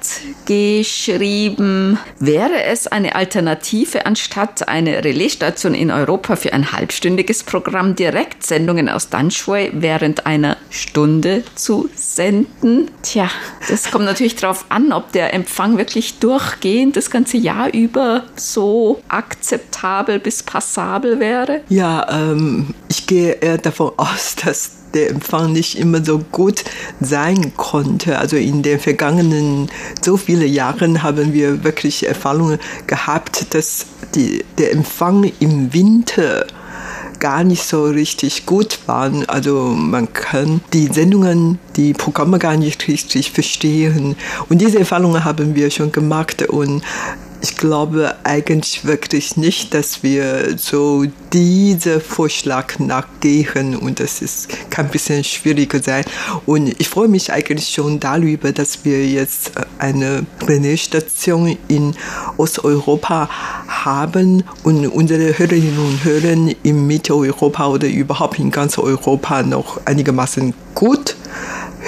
geschrieben, 0.46 1.98
wäre 2.18 2.64
es 2.64 2.86
eine 2.86 3.14
Alternative 3.14 3.81
anstatt 4.06 4.68
eine 4.68 5.04
Relaisstation 5.04 5.74
in 5.74 5.90
Europa 5.90 6.36
für 6.36 6.52
ein 6.52 6.72
halbstündiges 6.72 7.44
Programm 7.44 7.94
Direktsendungen 7.94 8.88
aus 8.88 9.08
Danshui 9.08 9.70
während 9.72 10.26
einer 10.26 10.56
Stunde 10.70 11.44
zu 11.54 11.88
senden? 11.94 12.90
Tja, 13.02 13.30
das 13.68 13.90
kommt 13.90 14.04
natürlich 14.04 14.36
darauf 14.36 14.66
an, 14.68 14.92
ob 14.92 15.12
der 15.12 15.34
Empfang 15.34 15.78
wirklich 15.78 16.18
durchgehend 16.18 16.96
das 16.96 17.10
ganze 17.10 17.36
Jahr 17.36 17.72
über 17.72 18.24
so 18.36 19.02
akzeptabel 19.08 20.18
bis 20.18 20.42
passabel 20.42 21.20
wäre. 21.20 21.60
Ja, 21.68 22.06
ähm, 22.10 22.74
ich 22.88 23.06
gehe 23.06 23.32
eher 23.32 23.58
davon 23.58 23.92
aus, 23.96 24.36
dass 24.36 24.81
der 24.94 25.10
Empfang 25.10 25.52
nicht 25.52 25.78
immer 25.78 26.04
so 26.04 26.18
gut 26.18 26.64
sein 27.00 27.52
konnte. 27.56 28.18
Also 28.18 28.36
in 28.36 28.62
den 28.62 28.78
vergangenen 28.78 29.70
so 30.00 30.16
viele 30.16 30.46
Jahren 30.46 31.02
haben 31.02 31.32
wir 31.32 31.64
wirklich 31.64 32.06
Erfahrungen 32.06 32.58
gehabt, 32.86 33.54
dass 33.54 33.86
die, 34.14 34.44
der 34.58 34.72
Empfang 34.72 35.30
im 35.40 35.72
Winter 35.72 36.46
gar 37.22 37.44
nicht 37.44 37.62
so 37.62 37.84
richtig 37.84 38.46
gut 38.46 38.80
waren. 38.86 39.24
Also 39.28 39.68
man 39.68 40.12
kann 40.12 40.60
die 40.72 40.88
Sendungen, 40.88 41.60
die 41.76 41.92
Programme 41.92 42.40
gar 42.40 42.56
nicht 42.56 42.88
richtig 42.88 43.30
verstehen. 43.30 44.16
Und 44.48 44.60
diese 44.60 44.80
Erfahrungen 44.80 45.24
haben 45.24 45.54
wir 45.54 45.70
schon 45.70 45.92
gemacht 45.92 46.42
und 46.48 46.82
ich 47.42 47.56
glaube 47.56 48.14
eigentlich 48.22 48.84
wirklich 48.84 49.36
nicht, 49.36 49.74
dass 49.74 50.04
wir 50.04 50.56
so 50.56 51.04
diese 51.32 52.00
Vorschlag 52.00 52.78
nachgehen 52.78 53.76
und 53.76 53.98
das 53.98 54.22
ist, 54.22 54.48
kann 54.70 54.86
ein 54.86 54.92
bisschen 54.92 55.24
schwieriger 55.24 55.82
sein. 55.82 56.04
Und 56.46 56.68
ich 56.80 56.88
freue 56.88 57.08
mich 57.08 57.32
eigentlich 57.32 57.68
schon 57.68 57.98
darüber, 57.98 58.52
dass 58.52 58.84
wir 58.84 59.04
jetzt 59.06 59.52
eine 59.78 60.24
Relais-Station 60.46 61.58
in 61.66 61.96
Osteuropa 62.36 63.28
haben 63.66 64.44
und 64.62 64.86
unsere 64.86 65.36
Hörerinnen 65.36 65.78
und 65.78 66.04
Hörer 66.04 66.54
in 66.62 66.86
Mitteleuropa 66.86 67.66
oder 67.66 67.88
überhaupt 67.88 68.38
in 68.38 68.52
ganz 68.52 68.78
Europa 68.78 69.42
noch 69.42 69.80
einigermaßen 69.84 70.54
gut 70.76 71.11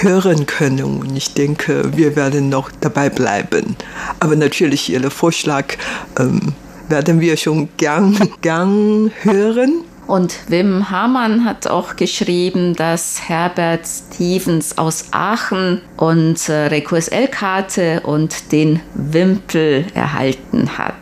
hören 0.01 0.47
können. 0.47 1.01
Und 1.01 1.17
ich 1.17 1.35
denke, 1.35 1.97
wir 1.97 2.17
werden 2.17 2.49
noch 2.49 2.71
dabei 2.81 3.11
bleiben. 3.11 3.77
Aber 4.21 4.37
natürlich, 4.37 4.91
Ihren 4.91 5.11
Vorschlag 5.11 5.77
ähm, 6.19 6.55
werden 6.89 7.21
wir 7.21 7.37
schon 7.37 7.69
gern, 7.77 8.17
gern 8.41 9.11
hören. 9.23 9.85
Und 10.07 10.37
Wim 10.49 10.91
Hamann 10.91 11.47
hat 11.47 11.67
auch 11.67 11.97
geschrieben, 11.97 12.75
dass 12.77 13.27
Herbert 13.27 13.87
Stevens 13.87 14.77
aus 14.77 15.07
Aachen 15.13 15.81
unsere 15.97 16.83
QSL-Karte 16.83 18.03
und 18.05 18.53
den 18.53 18.81
Wimpel 18.95 19.87
erhalten 19.95 20.77
hat. 20.77 20.95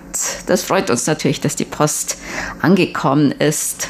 Das 0.46 0.62
freut 0.62 0.90
uns 0.90 1.06
natürlich, 1.06 1.40
dass 1.40 1.56
die 1.56 1.64
Post 1.64 2.18
angekommen 2.60 3.32
ist 3.32 3.88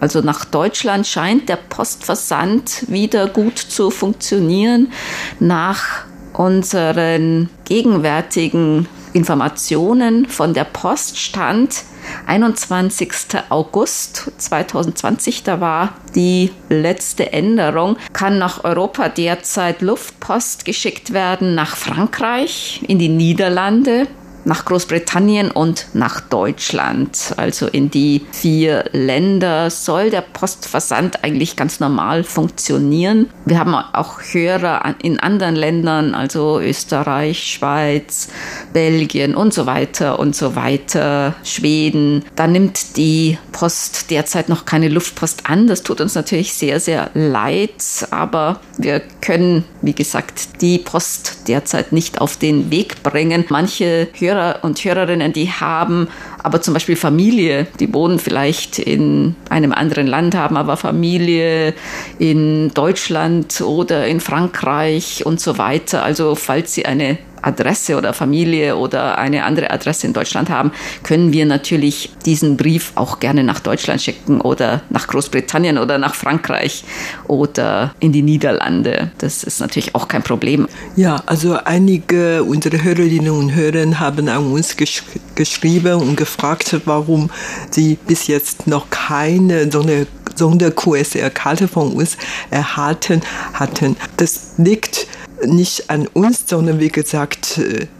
also 0.00 0.20
nach 0.20 0.44
Deutschland 0.44 1.06
scheint 1.06 1.48
der 1.48 1.56
Postversand 1.56 2.84
wieder 2.88 3.28
gut 3.28 3.58
zu 3.58 3.90
funktionieren. 3.90 4.92
Nach 5.38 6.04
unseren 6.32 7.50
gegenwärtigen 7.64 8.88
Informationen 9.12 10.26
von 10.26 10.54
der 10.54 10.64
Post 10.64 11.18
stand 11.18 11.84
21. 12.26 13.12
August 13.50 14.32
2020, 14.38 15.42
da 15.42 15.60
war 15.60 15.94
die 16.14 16.50
letzte 16.68 17.32
Änderung, 17.32 17.96
kann 18.12 18.38
nach 18.38 18.64
Europa 18.64 19.08
derzeit 19.08 19.82
Luftpost 19.82 20.64
geschickt 20.64 21.12
werden 21.12 21.54
nach 21.54 21.76
Frankreich, 21.76 22.82
in 22.86 22.98
die 22.98 23.08
Niederlande, 23.08 24.06
nach 24.44 24.64
Großbritannien 24.64 25.50
und 25.50 25.86
nach 25.94 26.20
Deutschland. 26.20 27.34
Also 27.36 27.66
in 27.66 27.90
die 27.90 28.22
vier 28.32 28.84
Länder 28.92 29.70
soll 29.70 30.10
der 30.10 30.22
Postversand 30.22 31.24
eigentlich 31.24 31.56
ganz 31.56 31.80
normal 31.80 32.24
funktionieren. 32.24 33.28
Wir 33.44 33.58
haben 33.58 33.74
auch 33.74 34.20
Hörer 34.32 34.96
in 35.02 35.20
anderen 35.20 35.56
Ländern, 35.56 36.14
also 36.14 36.60
Österreich, 36.60 37.42
Schweiz, 37.54 38.28
Belgien 38.72 39.34
und 39.34 39.54
so 39.54 39.66
weiter 39.66 40.18
und 40.18 40.34
so 40.34 40.56
weiter, 40.56 41.34
Schweden. 41.44 42.24
Da 42.36 42.46
nimmt 42.46 42.96
die 42.96 43.38
Post 43.52 44.10
derzeit 44.10 44.48
noch 44.48 44.64
keine 44.64 44.88
Luftpost 44.88 45.48
an. 45.48 45.66
Das 45.66 45.82
tut 45.82 46.00
uns 46.00 46.14
natürlich 46.14 46.54
sehr, 46.54 46.80
sehr 46.80 47.10
leid, 47.14 47.72
aber 48.10 48.60
wir 48.78 49.00
können, 49.20 49.64
wie 49.82 49.94
gesagt, 49.94 50.60
die 50.60 50.78
Post 50.78 51.48
derzeit 51.48 51.92
nicht 51.92 52.20
auf 52.20 52.36
den 52.36 52.70
Weg 52.70 53.02
bringen. 53.02 53.44
Manche 53.48 54.08
Hörer 54.18 54.29
Hörer 54.30 54.60
und 54.62 54.78
Hörerinnen, 54.84 55.32
die 55.32 55.50
haben 55.50 56.08
aber 56.42 56.60
zum 56.60 56.74
Beispiel 56.74 56.96
Familie, 56.96 57.66
die 57.78 57.92
wohnen 57.92 58.18
vielleicht 58.18 58.78
in 58.78 59.34
einem 59.48 59.72
anderen 59.72 60.06
Land, 60.06 60.34
haben 60.34 60.56
aber 60.56 60.76
Familie 60.76 61.74
in 62.18 62.72
Deutschland 62.74 63.60
oder 63.60 64.06
in 64.06 64.20
Frankreich 64.20 65.24
und 65.26 65.40
so 65.40 65.58
weiter. 65.58 66.02
Also 66.02 66.34
falls 66.34 66.74
sie 66.74 66.86
eine 66.86 67.18
Adresse 67.42 67.96
oder 67.96 68.12
Familie 68.12 68.76
oder 68.76 69.18
eine 69.18 69.44
andere 69.44 69.70
Adresse 69.70 70.06
in 70.06 70.12
Deutschland 70.12 70.50
haben, 70.50 70.72
können 71.02 71.32
wir 71.32 71.46
natürlich 71.46 72.10
diesen 72.24 72.56
Brief 72.56 72.92
auch 72.94 73.20
gerne 73.20 73.44
nach 73.44 73.60
Deutschland 73.60 74.02
schicken 74.02 74.40
oder 74.40 74.82
nach 74.90 75.06
Großbritannien 75.06 75.78
oder 75.78 75.98
nach 75.98 76.14
Frankreich 76.14 76.84
oder 77.26 77.94
in 78.00 78.12
die 78.12 78.22
Niederlande. 78.22 79.10
Das 79.18 79.44
ist 79.44 79.60
natürlich 79.60 79.94
auch 79.94 80.08
kein 80.08 80.22
Problem. 80.22 80.68
Ja, 80.96 81.22
also 81.26 81.58
einige 81.64 82.42
unserer 82.44 82.82
Hörerinnen 82.82 83.30
und 83.30 83.54
Hörer 83.54 83.98
haben 83.98 84.28
an 84.28 84.52
uns 84.52 84.76
gesch 84.76 85.02
geschrieben 85.34 85.94
und 85.94 86.16
gefragt, 86.16 86.29
gefragt, 86.36 86.80
warum 86.84 87.30
sie 87.70 87.98
bis 88.06 88.26
jetzt 88.26 88.66
noch 88.66 88.90
keine 88.90 89.70
so 89.70 89.80
eine 89.80 90.06
Sonder-QSR-Karte 90.36 91.68
von 91.68 91.92
uns 91.92 92.16
erhalten 92.50 93.22
hatten. 93.52 93.96
Das 94.16 94.52
liegt 94.56 95.06
nicht 95.44 95.90
an 95.90 96.06
uns, 96.08 96.44
sondern 96.46 96.80
wie 96.80 96.88
gesagt, 96.88 97.39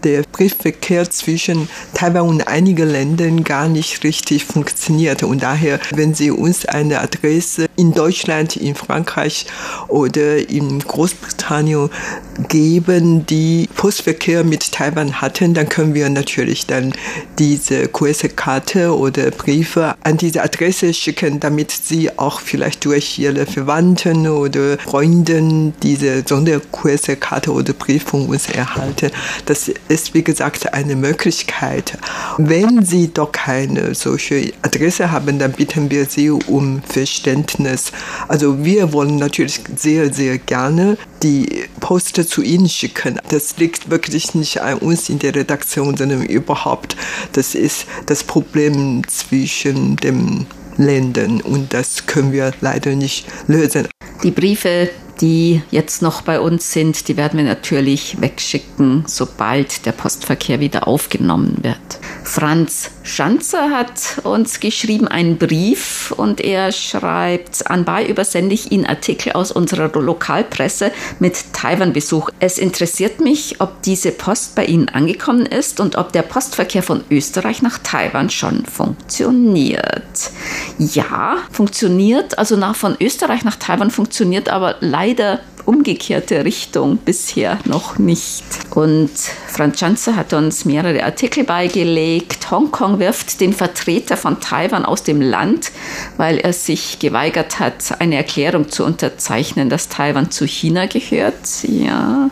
der 0.03 0.23
Briefverkehr 0.31 1.09
zwischen 1.09 1.67
Taiwan 1.93 2.27
und 2.27 2.47
einigen 2.47 2.89
Ländern 2.89 3.43
gar 3.43 3.67
nicht 3.67 4.03
richtig 4.03 4.45
funktioniert. 4.45 5.23
Und 5.23 5.43
daher, 5.43 5.79
wenn 5.93 6.13
Sie 6.13 6.31
uns 6.31 6.65
eine 6.65 7.01
Adresse 7.01 7.67
in 7.75 7.93
Deutschland, 7.93 8.55
in 8.55 8.75
Frankreich 8.75 9.45
oder 9.87 10.49
in 10.49 10.79
Großbritannien 10.79 11.89
geben, 12.47 13.25
die 13.25 13.67
Postverkehr 13.75 14.43
mit 14.43 14.71
Taiwan 14.71 15.21
hatten, 15.21 15.53
dann 15.53 15.69
können 15.69 15.93
wir 15.93 16.09
natürlich 16.09 16.65
dann 16.65 16.93
diese 17.39 17.87
QR-Karte 17.87 18.95
oder 18.95 19.31
Briefe 19.31 19.95
an 20.03 20.17
diese 20.17 20.43
Adresse 20.43 20.93
schicken, 20.93 21.39
damit 21.39 21.71
sie 21.71 22.17
auch 22.17 22.39
vielleicht 22.39 22.85
durch 22.85 23.19
ihre 23.19 23.45
Verwandten 23.45 24.27
oder 24.27 24.77
Freunden 24.77 25.73
diese 25.83 26.23
Sonder-QR-Karte 26.27 27.51
oder 27.51 27.73
Brief 27.73 28.03
von 28.03 28.27
uns 28.27 28.49
erhalten. 28.49 29.11
Das 29.45 29.69
ist, 29.87 30.13
wie 30.13 30.23
gesagt, 30.23 30.73
eine 30.73 30.95
Möglichkeit. 30.95 31.97
Wenn 32.37 32.85
Sie 32.85 33.13
doch 33.13 33.31
keine 33.31 33.95
solche 33.95 34.53
Adresse 34.61 35.11
haben, 35.11 35.39
dann 35.39 35.51
bitten 35.53 35.89
wir 35.89 36.05
Sie 36.05 36.29
um 36.29 36.81
Verständnis. 36.83 37.91
Also 38.27 38.63
wir 38.63 38.93
wollen 38.93 39.17
natürlich 39.17 39.61
sehr, 39.75 40.13
sehr 40.13 40.37
gerne 40.37 40.97
die 41.23 41.65
Poster 41.79 42.25
zu 42.25 42.41
Ihnen 42.41 42.69
schicken. 42.69 43.19
Das 43.29 43.57
liegt 43.57 43.89
wirklich 43.89 44.33
nicht 44.35 44.61
an 44.61 44.77
uns 44.79 45.09
in 45.09 45.19
der 45.19 45.35
Redaktion, 45.35 45.97
sondern 45.97 46.23
überhaupt, 46.23 46.95
das 47.33 47.55
ist 47.55 47.85
das 48.05 48.23
Problem 48.23 49.07
zwischen 49.07 49.95
den 49.97 50.45
Ländern 50.77 51.41
und 51.41 51.73
das 51.73 52.05
können 52.05 52.31
wir 52.31 52.53
leider 52.61 52.95
nicht 52.95 53.25
lösen. 53.47 53.87
Die 54.23 54.31
Briefe 54.31 54.89
die 55.21 55.61
jetzt 55.71 56.01
noch 56.01 56.23
bei 56.23 56.39
uns 56.39 56.73
sind, 56.73 57.07
die 57.07 57.15
werden 57.15 57.37
wir 57.37 57.45
natürlich 57.45 58.19
wegschicken, 58.19 59.03
sobald 59.07 59.85
der 59.85 59.91
Postverkehr 59.91 60.59
wieder 60.59 60.87
aufgenommen 60.87 61.59
wird. 61.61 61.77
Franz 62.23 62.91
Schanzer 63.03 63.71
hat 63.71 64.23
uns 64.23 64.59
geschrieben 64.59 65.07
einen 65.07 65.37
Brief 65.37 66.13
und 66.15 66.39
er 66.39 66.71
schreibt, 66.71 67.69
anbei 67.69 68.05
übersende 68.05 68.53
ich 68.53 68.71
Ihnen 68.71 68.85
Artikel 68.85 69.33
aus 69.33 69.51
unserer 69.51 69.89
Lokalpresse 69.99 70.91
mit 71.19 71.53
Taiwan-Besuch. 71.53 72.29
Es 72.39 72.59
interessiert 72.59 73.19
mich, 73.19 73.59
ob 73.59 73.81
diese 73.81 74.11
Post 74.11 74.55
bei 74.55 74.65
Ihnen 74.65 74.89
angekommen 74.89 75.47
ist 75.47 75.79
und 75.79 75.95
ob 75.95 76.11
der 76.11 76.21
Postverkehr 76.21 76.83
von 76.83 77.03
Österreich 77.09 77.63
nach 77.63 77.79
Taiwan 77.79 78.29
schon 78.29 78.65
funktioniert. 78.65 79.81
Ja, 80.77 81.37
funktioniert, 81.51 82.37
also 82.37 82.55
nach 82.55 82.75
von 82.75 82.95
Österreich 83.01 83.43
nach 83.43 83.55
Taiwan 83.55 83.89
funktioniert 83.89 84.49
aber 84.49 84.75
leider 84.79 85.39
umgekehrte 85.65 86.45
Richtung 86.45 86.97
bisher 86.97 87.59
noch 87.65 87.97
nicht. 87.97 88.43
Und 88.71 89.11
Franz 89.47 89.79
Schanze 89.79 90.15
hat 90.15 90.33
uns 90.33 90.65
mehrere 90.65 91.03
Artikel 91.03 91.43
beigelegt. 91.43 92.49
Hongkong 92.51 92.99
wirft 92.99 93.39
den 93.41 93.53
Vertreter 93.53 94.17
von 94.17 94.39
Taiwan 94.39 94.85
aus 94.85 95.03
dem 95.03 95.21
Land, 95.21 95.71
weil 96.17 96.37
er 96.37 96.53
sich 96.53 96.99
geweigert 96.99 97.59
hat, 97.59 97.99
eine 97.99 98.15
Erklärung 98.15 98.69
zu 98.69 98.85
unterzeichnen, 98.85 99.69
dass 99.69 99.89
Taiwan 99.89 100.31
zu 100.31 100.45
China 100.45 100.85
gehört. 100.85 101.63
Ja. 101.63 102.29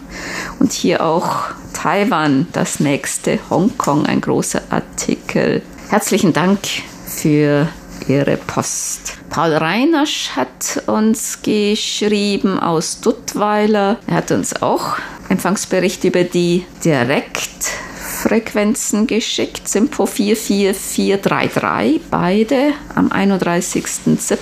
Und 0.60 0.74
hier 0.74 1.06
auch 1.06 1.48
Taiwan, 1.74 2.48
das 2.54 2.80
nächste 2.80 3.40
Hongkong, 3.50 4.06
ein 4.06 4.22
großer 4.22 4.62
Artikel. 4.70 5.62
Herzlichen 5.90 6.34
Dank 6.34 6.60
für 7.06 7.68
Ihre 8.10 8.38
Post. 8.38 9.18
Paul 9.30 9.54
Reinasch 9.54 10.32
hat 10.36 10.82
uns 10.88 11.44
geschrieben 11.44 12.60
aus 12.60 13.02
Duttweiler. 13.02 13.98
Er 14.08 14.16
hat 14.16 14.32
uns 14.32 14.60
auch 14.62 14.98
Empfangsbericht 15.30 16.04
über 16.04 16.24
die 16.24 16.66
Direktfrequenzen 16.84 19.06
geschickt. 19.06 19.68
Simpo 19.68 20.08
44433, 20.08 22.02
beide 22.10 22.74
am 22.96 23.12
31.07. 23.12 24.40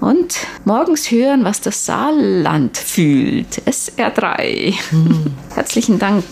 Und 0.00 0.38
morgens 0.64 1.08
hören, 1.10 1.44
was 1.44 1.60
das 1.60 1.86
Saarland 1.86 2.76
fühlt. 2.76 3.62
SR3. 3.66 4.74
Mhm. 4.90 5.26
Herzlichen 5.54 6.00
Dank. 6.00 6.24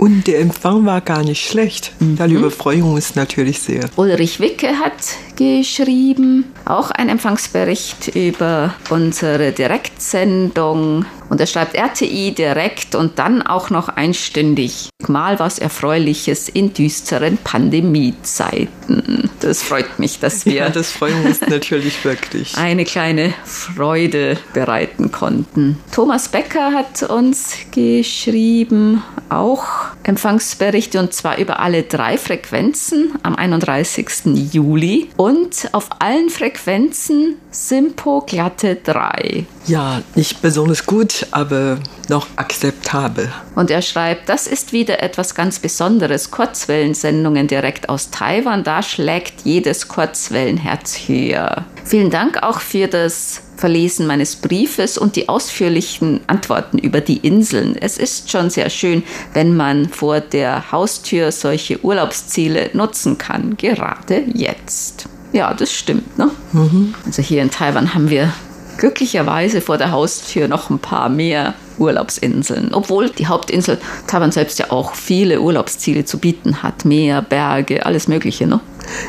Und 0.00 0.26
der 0.26 0.40
Empfang 0.40 0.86
war 0.86 1.02
gar 1.02 1.22
nicht 1.22 1.46
schlecht. 1.46 1.92
Mhm. 2.00 2.16
Darüber 2.16 2.50
freuen 2.50 2.84
wir 2.84 2.92
uns 2.94 3.16
natürlich 3.16 3.60
sehr. 3.60 3.90
Ulrich 3.96 4.40
Wicke 4.40 4.78
hat 4.78 4.94
geschrieben, 5.36 6.46
auch 6.64 6.90
ein 6.90 7.10
Empfangsbericht 7.10 8.08
über 8.14 8.74
unsere 8.88 9.52
Direktsendung. 9.52 11.04
Und 11.28 11.38
er 11.38 11.46
schreibt 11.46 11.74
RTI 11.74 12.32
direkt 12.32 12.94
und 12.94 13.18
dann 13.18 13.42
auch 13.42 13.68
noch 13.68 13.88
einstündig. 13.88 14.88
Mal 15.06 15.38
was 15.38 15.58
Erfreuliches 15.58 16.48
in 16.48 16.72
düsteren 16.72 17.36
Pandemiezeiten. 17.36 19.30
Das 19.40 19.62
freut 19.62 19.98
mich, 19.98 20.18
dass 20.18 20.44
wir. 20.44 20.54
Ja, 20.54 20.70
das 20.70 20.90
freut 20.90 21.14
uns 21.24 21.40
natürlich 21.42 22.04
wirklich. 22.04 22.56
Eine 22.56 22.84
kleine 22.84 23.32
Freude 23.44 24.38
bereiten 24.52 25.12
konnten. 25.12 25.78
Thomas 25.92 26.28
Becker 26.28 26.72
hat 26.72 27.02
uns 27.04 27.54
geschrieben, 27.70 29.02
auch 29.28 29.89
Empfangsberichte 30.02 30.98
und 30.98 31.12
zwar 31.12 31.38
über 31.38 31.60
alle 31.60 31.82
drei 31.82 32.16
Frequenzen 32.16 33.12
am 33.22 33.36
31. 33.36 34.52
Juli 34.52 35.10
und 35.16 35.68
auf 35.72 35.88
allen 35.98 36.30
Frequenzen 36.30 37.36
Simpo 37.50 38.22
glatte 38.26 38.76
3. 38.76 39.44
Ja, 39.66 40.02
nicht 40.14 40.40
besonders 40.40 40.86
gut, 40.86 41.26
aber 41.32 41.78
noch 42.08 42.26
akzeptabel. 42.36 43.30
Und 43.54 43.70
er 43.70 43.82
schreibt, 43.82 44.28
das 44.28 44.46
ist 44.46 44.72
wieder 44.72 45.02
etwas 45.02 45.34
ganz 45.34 45.58
Besonderes. 45.58 46.30
Kurzwellensendungen 46.30 47.46
direkt 47.46 47.88
aus 47.88 48.10
Taiwan, 48.10 48.64
da 48.64 48.82
schlägt 48.82 49.42
jedes 49.44 49.88
Kurzwellenherz 49.88 50.96
höher. 51.06 51.64
Vielen 51.84 52.10
Dank 52.10 52.42
auch 52.42 52.60
für 52.60 52.86
das 52.86 53.42
Verlesen 53.56 54.06
meines 54.06 54.36
Briefes 54.36 54.96
und 54.96 55.16
die 55.16 55.28
ausführlichen 55.28 56.20
Antworten 56.26 56.78
über 56.78 57.00
die 57.00 57.18
Inseln. 57.18 57.76
Es 57.78 57.98
ist 57.98 58.30
schon 58.30 58.50
sehr 58.50 58.70
schön, 58.70 59.02
wenn 59.34 59.54
man 59.56 59.88
vor 59.88 60.20
der 60.20 60.72
Haustür 60.72 61.30
solche 61.30 61.84
Urlaubsziele 61.84 62.70
nutzen 62.72 63.18
kann, 63.18 63.56
gerade 63.56 64.24
jetzt. 64.32 65.08
Ja, 65.32 65.54
das 65.54 65.72
stimmt. 65.72 66.18
Ne? 66.18 66.30
Mhm. 66.52 66.94
Also 67.04 67.22
hier 67.22 67.42
in 67.42 67.50
Taiwan 67.50 67.94
haben 67.94 68.10
wir 68.10 68.32
glücklicherweise 68.78 69.60
vor 69.60 69.76
der 69.76 69.92
Haustür 69.92 70.48
noch 70.48 70.70
ein 70.70 70.78
paar 70.78 71.08
mehr 71.08 71.54
Urlaubsinseln, 71.78 72.72
obwohl 72.72 73.10
die 73.10 73.26
Hauptinsel 73.26 73.78
Taiwan 74.06 74.32
selbst 74.32 74.58
ja 74.58 74.70
auch 74.70 74.94
viele 74.94 75.40
Urlaubsziele 75.40 76.04
zu 76.04 76.18
bieten 76.18 76.62
hat, 76.62 76.84
Meer, 76.84 77.22
Berge, 77.22 77.84
alles 77.84 78.08
Mögliche. 78.08 78.46
Ne? 78.46 78.60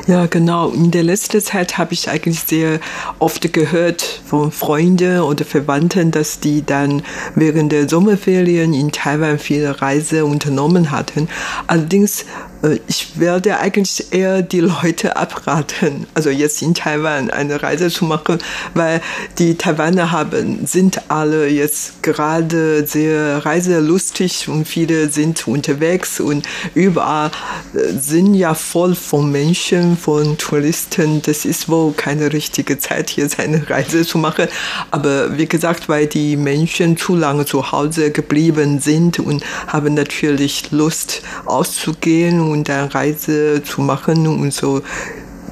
Ja, 0.08 0.26
genau. 0.26 0.70
In 0.70 0.92
der 0.92 1.04
letzten 1.04 1.42
Zeit 1.42 1.78
habe 1.78 1.94
ich 1.94 2.10
eigentlich 2.10 2.42
sehr 2.42 2.80
oft 3.20 3.54
gehört 3.54 4.22
von 4.26 4.52
Freunden 4.52 5.22
oder 5.22 5.46
Verwandten, 5.46 6.12
dass 6.12 6.40
die 6.40 6.66
dann 6.66 7.04
während 7.36 7.72
der 7.72 7.88
Sommerferien 7.90 8.74
in 8.74 8.92
Taiwan 8.92 9.40
viele 9.40 9.82
Reise 9.82 10.26
unternommen 10.26 10.92
hatten. 10.92 11.28
Allerdings 11.68 12.26
äh, 12.64 12.80
ich 12.88 13.20
werde 13.20 13.60
eigentlich 13.60 14.14
eher 14.14 14.42
die 14.42 14.62
Leute 14.62 15.16
abraten, 15.22 16.08
also 16.14 16.30
jetzt 16.30 16.62
in 16.62 16.74
Taiwan 16.74 17.30
eine 17.30 17.62
Reise 17.62 17.90
zu 17.90 18.06
machen, 18.06 18.40
weil 18.74 19.02
die 19.38 19.56
Taiwaner 19.56 20.12
haben, 20.12 20.66
sind 20.66 21.10
alle 21.10 21.48
jetzt 21.48 22.04
gerade 22.04 22.86
sehr 22.86 23.46
reiselustig 23.46 24.48
und 24.48 24.68
viele 24.68 25.10
sind 25.10 25.48
unterwegs 25.48 26.20
und 26.20 26.48
überall 26.74 27.32
äh, 27.74 28.00
sind 28.00 28.34
ja 28.36 28.54
voll 28.54 28.96
von 28.96 29.32
Menschen, 29.32 29.71
von 29.98 30.38
Touristen. 30.38 31.22
Das 31.22 31.46
ist 31.46 31.70
wohl 31.70 31.94
keine 31.94 32.34
richtige 32.34 32.78
Zeit, 32.78 33.10
hier 33.10 33.30
seine 33.30 33.70
Reise 33.70 34.06
zu 34.06 34.18
machen. 34.18 34.48
Aber 34.92 35.38
wie 35.38 35.48
gesagt, 35.48 35.88
weil 35.88 36.08
die 36.08 36.36
Menschen 36.36 36.98
zu 36.98 37.16
lange 37.16 37.46
zu 37.46 37.72
Hause 37.72 38.12
geblieben 38.12 38.80
sind 38.80 39.20
und 39.20 39.44
haben 39.68 39.94
natürlich 39.94 40.72
Lust 40.72 41.22
auszugehen 41.46 42.42
und 42.42 42.70
eine 42.70 42.94
Reise 42.94 43.64
zu 43.64 43.82
machen 43.82 44.28
und 44.28 44.54
so. 44.54 44.82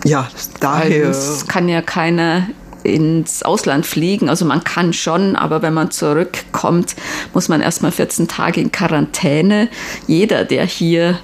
Ja, 0.04 0.28
daher. 0.60 1.10
Es 1.10 1.48
kann 1.48 1.70
ja 1.70 1.82
keiner 1.82 2.48
ins 2.84 3.44
Ausland 3.44 3.86
fliegen. 3.86 4.30
Also 4.30 4.46
man 4.46 4.64
kann 4.64 4.94
schon, 4.94 5.36
aber 5.36 5.62
wenn 5.62 5.74
man 5.74 5.92
zurückkommt, 5.92 6.96
muss 7.34 7.50
man 7.50 7.62
erstmal 7.62 7.92
14 7.92 8.28
Tage 8.28 8.62
in 8.62 8.72
Quarantäne. 8.72 9.70
Jeder, 10.08 10.46
der 10.46 10.66
hier 10.66 11.20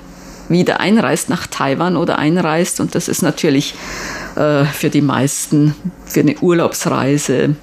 wieder 0.50 0.80
einreist 0.80 1.30
nach 1.30 1.48
Taiwan 1.48 1.98
oder 1.98 2.18
einreist, 2.18 2.80
und 2.80 2.96
das 2.96 3.08
ist 3.08 3.22
natürlich 3.22 3.76
äh, 4.36 4.66
für 4.66 4.90
die 4.90 5.02
meisten 5.02 5.76
für 6.06 6.22
eine 6.22 6.38
Urlaubsreise 6.40 7.56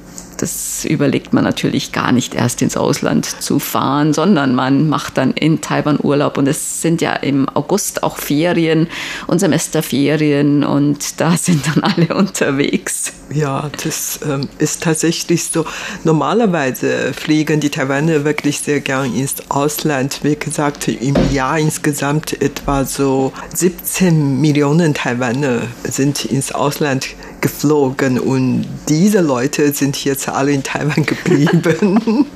das 0.42 0.84
überlegt 0.84 1.32
man 1.32 1.44
natürlich 1.44 1.92
gar 1.92 2.10
nicht 2.10 2.34
erst 2.34 2.62
ins 2.62 2.76
Ausland 2.76 3.26
zu 3.26 3.60
fahren, 3.60 4.12
sondern 4.12 4.56
man 4.56 4.88
macht 4.88 5.16
dann 5.16 5.30
in 5.30 5.60
Taiwan 5.60 6.00
Urlaub 6.02 6.36
und 6.36 6.48
es 6.48 6.82
sind 6.82 7.00
ja 7.00 7.12
im 7.12 7.48
August 7.48 8.02
auch 8.02 8.16
Ferien 8.16 8.88
und 9.28 9.38
Semesterferien 9.38 10.64
und 10.64 11.20
da 11.20 11.36
sind 11.36 11.64
dann 11.68 11.84
alle 11.84 12.14
unterwegs. 12.16 13.12
Ja, 13.34 13.70
das 13.82 14.20
ähm, 14.24 14.48
ist 14.58 14.82
tatsächlich 14.82 15.44
so. 15.44 15.64
Normalerweise 16.04 17.12
fliegen 17.12 17.60
die 17.60 17.70
Taiwaner 17.70 18.24
wirklich 18.24 18.58
sehr 18.60 18.80
gern 18.80 19.14
ins 19.14 19.36
Ausland. 19.48 20.20
Wie 20.22 20.36
gesagt, 20.36 20.88
im 20.88 21.14
Jahr 21.32 21.58
insgesamt 21.58 22.40
etwa 22.42 22.84
so 22.84 23.32
17 23.54 24.40
Millionen 24.40 24.94
Taiwaner 24.94 25.62
sind 25.84 26.24
ins 26.24 26.52
Ausland 26.52 27.08
geflogen 27.40 28.18
und 28.18 28.66
diese 28.88 29.20
Leute 29.20 29.72
sind 29.72 30.02
jetzt 30.04 30.28
alle 30.28 30.52
in 30.52 30.62
Taiwan 30.62 31.04
geblieben. 31.06 32.26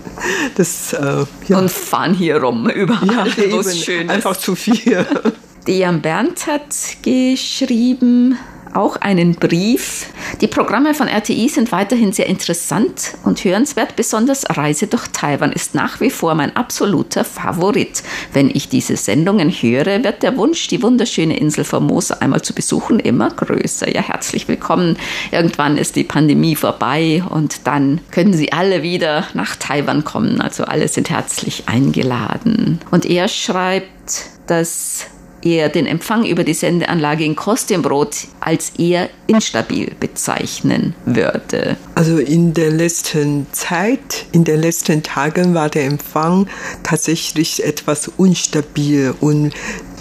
Das, 0.56 0.92
äh, 0.92 1.24
ja. 1.48 1.58
Und 1.58 1.70
fahren 1.70 2.14
hier 2.14 2.42
rum, 2.42 2.68
überall, 2.68 3.28
ja, 3.36 3.60
ist. 3.60 3.88
Einfach 4.08 4.36
zu 4.36 4.54
viel. 4.54 5.06
Dian 5.66 6.00
Berndt 6.00 6.46
hat 6.46 6.74
geschrieben, 7.02 8.38
auch 8.74 8.96
einen 8.96 9.34
Brief. 9.34 10.06
Die 10.40 10.46
Programme 10.46 10.94
von 10.94 11.08
RTI 11.08 11.48
sind 11.48 11.72
weiterhin 11.72 12.12
sehr 12.12 12.26
interessant 12.26 13.14
und 13.24 13.44
hörenswert. 13.44 13.96
Besonders 13.96 14.44
Reise 14.56 14.86
durch 14.86 15.08
Taiwan 15.08 15.52
ist 15.52 15.74
nach 15.74 16.00
wie 16.00 16.10
vor 16.10 16.34
mein 16.34 16.56
absoluter 16.56 17.24
Favorit. 17.24 18.02
Wenn 18.32 18.50
ich 18.50 18.68
diese 18.68 18.96
Sendungen 18.96 19.50
höre, 19.50 20.04
wird 20.04 20.22
der 20.22 20.36
Wunsch, 20.36 20.68
die 20.68 20.82
wunderschöne 20.82 21.38
Insel 21.38 21.64
Formosa 21.64 22.16
einmal 22.20 22.42
zu 22.42 22.54
besuchen, 22.54 23.00
immer 23.00 23.30
größer. 23.30 23.92
Ja, 23.92 24.02
herzlich 24.02 24.48
willkommen. 24.48 24.96
Irgendwann 25.30 25.76
ist 25.76 25.96
die 25.96 26.04
Pandemie 26.04 26.56
vorbei 26.56 27.22
und 27.28 27.66
dann 27.66 28.00
können 28.10 28.34
Sie 28.34 28.52
alle 28.52 28.82
wieder 28.82 29.24
nach 29.34 29.56
Taiwan 29.56 30.04
kommen. 30.04 30.40
Also 30.40 30.64
alle 30.64 30.88
sind 30.88 31.10
herzlich 31.10 31.64
eingeladen. 31.66 32.80
Und 32.90 33.06
er 33.06 33.28
schreibt, 33.28 34.30
dass 34.46 35.06
er 35.54 35.68
den 35.68 35.86
Empfang 35.86 36.24
über 36.24 36.44
die 36.44 36.54
Sendeanlage 36.54 37.24
in 37.24 37.36
Kostümbrot 37.36 38.26
als 38.40 38.72
eher 38.78 39.08
instabil 39.26 39.92
bezeichnen 39.98 40.94
würde. 41.04 41.76
Also 41.94 42.18
in 42.18 42.54
der 42.54 42.70
letzten 42.70 43.46
Zeit, 43.52 44.26
in 44.32 44.44
den 44.44 44.60
letzten 44.60 45.02
Tagen 45.02 45.54
war 45.54 45.68
der 45.68 45.84
Empfang 45.84 46.48
tatsächlich 46.82 47.64
etwas 47.64 48.08
unstabil 48.16 49.14
und 49.20 49.54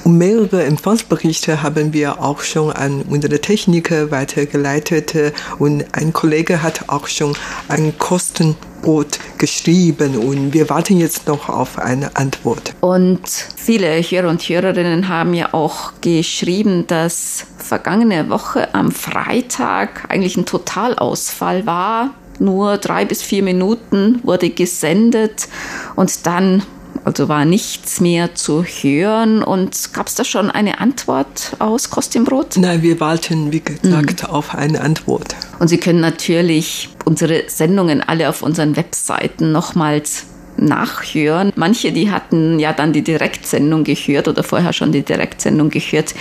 mehrere 0.05 0.63
Empfangsberichte 0.63 1.63
haben 1.63 1.91
wir 1.93 2.21
auch 2.21 2.41
schon 2.41 2.71
an 2.71 3.01
unsere 3.09 3.41
Techniker 3.41 4.11
weitergeleitet. 4.11 5.33
Und 5.57 5.85
ein 5.93 6.13
Kollege 6.13 6.61
hat 6.61 6.89
auch 6.89 7.07
schon 7.07 7.35
ein 7.67 7.97
Kostenbrot 7.97 9.19
geschrieben. 9.37 10.17
Und 10.17 10.53
wir 10.53 10.69
warten 10.69 10.99
jetzt 10.99 11.27
noch 11.27 11.49
auf 11.49 11.79
eine 11.79 12.15
Antwort. 12.15 12.75
Und 12.81 13.27
viele 13.55 13.99
Hörer 14.01 14.29
und 14.29 14.41
Hörerinnen 14.43 15.07
haben 15.09 15.33
ja 15.33 15.53
auch 15.53 15.93
geschrieben, 16.01 16.85
dass 16.87 17.45
vergangene 17.57 18.29
Woche 18.29 18.73
am 18.75 18.91
Freitag 18.91 20.05
eigentlich 20.09 20.37
ein 20.37 20.45
Totalausfall 20.45 21.65
war. 21.65 22.11
Nur 22.37 22.77
drei 22.77 23.05
bis 23.05 23.21
vier 23.21 23.43
Minuten 23.43 24.19
wurde 24.23 24.49
gesendet 24.49 25.47
und 25.95 26.27
dann 26.27 26.63
also 27.05 27.29
war 27.29 27.45
nichts 27.45 28.01
mehr 28.01 28.35
zu 28.35 28.63
hören. 28.63 29.43
Und 29.43 29.93
gab 29.93 30.07
es 30.07 30.15
da 30.15 30.25
schon 30.25 30.51
eine 30.51 30.79
Antwort 30.81 31.55
aus 31.59 31.89
Kostümbrot? 31.89 32.57
Nein, 32.57 32.81
wir 32.81 32.99
warten, 32.99 33.53
wie 33.53 33.61
gesagt, 33.61 34.23
mhm. 34.23 34.29
auf 34.29 34.53
eine 34.53 34.81
Antwort. 34.81 35.35
Und 35.59 35.69
Sie 35.69 35.77
können 35.77 36.01
natürlich 36.01 36.89
unsere 37.05 37.43
Sendungen 37.47 38.01
alle 38.01 38.27
auf 38.27 38.41
unseren 38.41 38.75
Webseiten 38.75 39.51
nochmals 39.51 40.25
nachhören. 40.57 41.51
Manche, 41.55 41.91
die 41.91 42.11
hatten 42.11 42.59
ja 42.59 42.73
dann 42.73 42.93
die 42.93 43.03
Direktsendung 43.03 43.83
gehört 43.83 44.27
oder 44.27 44.43
vorher 44.43 44.73
schon 44.73 44.91
die 44.91 45.03
Direktsendung 45.03 45.69
gehört. 45.69 46.13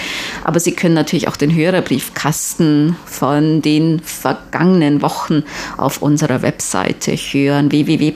Aber 0.44 0.60
Sie 0.60 0.72
können 0.72 0.94
natürlich 0.94 1.28
auch 1.28 1.36
den 1.36 1.54
Hörerbriefkasten 1.54 2.96
von 3.04 3.62
den 3.62 4.00
vergangenen 4.00 5.02
Wochen 5.02 5.42
auf 5.76 6.02
unserer 6.02 6.42
Webseite 6.42 7.12
hören, 7.12 7.70
www.rti.org.tv, 7.70 8.14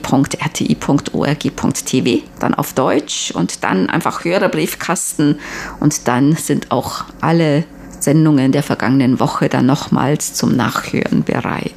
dann 2.39 2.53
auf 2.53 2.73
Deutsch 2.73 3.31
und 3.31 3.63
dann 3.63 3.89
einfach 3.89 4.25
Hörerbriefkasten 4.25 5.39
und 5.79 6.07
dann 6.07 6.35
sind 6.35 6.71
auch 6.71 7.05
alle 7.21 7.63
Sendungen 7.99 8.51
der 8.51 8.63
vergangenen 8.63 9.19
Woche 9.19 9.49
dann 9.49 9.65
nochmals 9.65 10.33
zum 10.33 10.55
Nachhören 10.55 11.23
bereit. 11.23 11.71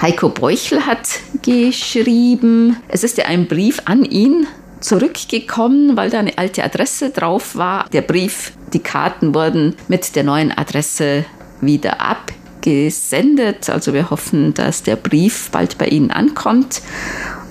Heiko 0.00 0.28
Beuchel 0.28 0.86
hat 0.86 1.20
geschrieben, 1.42 2.76
es 2.88 3.04
ist 3.04 3.18
ja 3.18 3.24
ein 3.24 3.46
Brief 3.46 3.82
an 3.84 4.04
ihn 4.04 4.46
zurückgekommen, 4.80 5.96
weil 5.96 6.10
da 6.10 6.20
eine 6.20 6.38
alte 6.38 6.64
Adresse 6.64 7.10
drauf 7.10 7.56
war. 7.56 7.88
Der 7.90 8.02
Brief, 8.02 8.52
die 8.72 8.78
Karten 8.78 9.34
wurden 9.34 9.74
mit 9.88 10.14
der 10.14 10.24
neuen 10.24 10.56
Adresse 10.56 11.24
wieder 11.60 12.00
abgesendet. 12.00 13.68
Also 13.68 13.92
wir 13.92 14.10
hoffen, 14.10 14.54
dass 14.54 14.82
der 14.82 14.96
Brief 14.96 15.50
bald 15.50 15.78
bei 15.78 15.86
Ihnen 15.86 16.10
ankommt. 16.10 16.82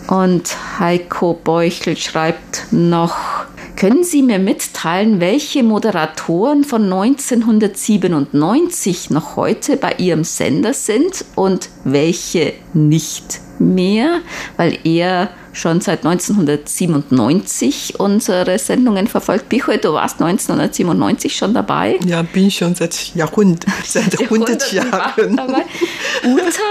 Und 0.08 0.56
Heiko 0.80 1.34
Beuchel 1.34 1.98
schreibt 1.98 2.68
noch, 2.72 3.37
können 3.78 4.04
Sie 4.04 4.22
mir 4.24 4.40
mitteilen, 4.40 5.22
welche 5.22 5.64
Moderatoren 5.64 6.66
von 6.66 6.92
1997 6.92 9.12
noch 9.12 9.36
heute 9.36 9.78
bei 9.78 9.94
Ihrem 10.00 10.24
Sender 10.24 10.74
sind 10.74 11.24
und 11.36 11.70
welche 11.84 12.54
nicht 12.74 13.42
mehr, 13.60 14.22
weil 14.58 14.80
er 14.84 15.30
schon 15.54 15.80
seit 15.82 16.06
1997 16.06 18.00
unsere 18.00 18.58
Sendungen 18.60 19.08
verfolgt. 19.08 19.50
Bicho, 19.50 19.76
du 19.78 19.94
warst 19.94 20.22
1997 20.22 21.36
schon 21.36 21.54
dabei. 21.54 21.98
Ja, 22.06 22.24
bin 22.24 22.52
schon 22.52 22.76
seit 22.76 22.94
Jahrhundert, 23.16 23.72
seit 23.86 24.20
100 24.20 24.74
Jahren. 24.74 25.34
Uta, 26.24 26.64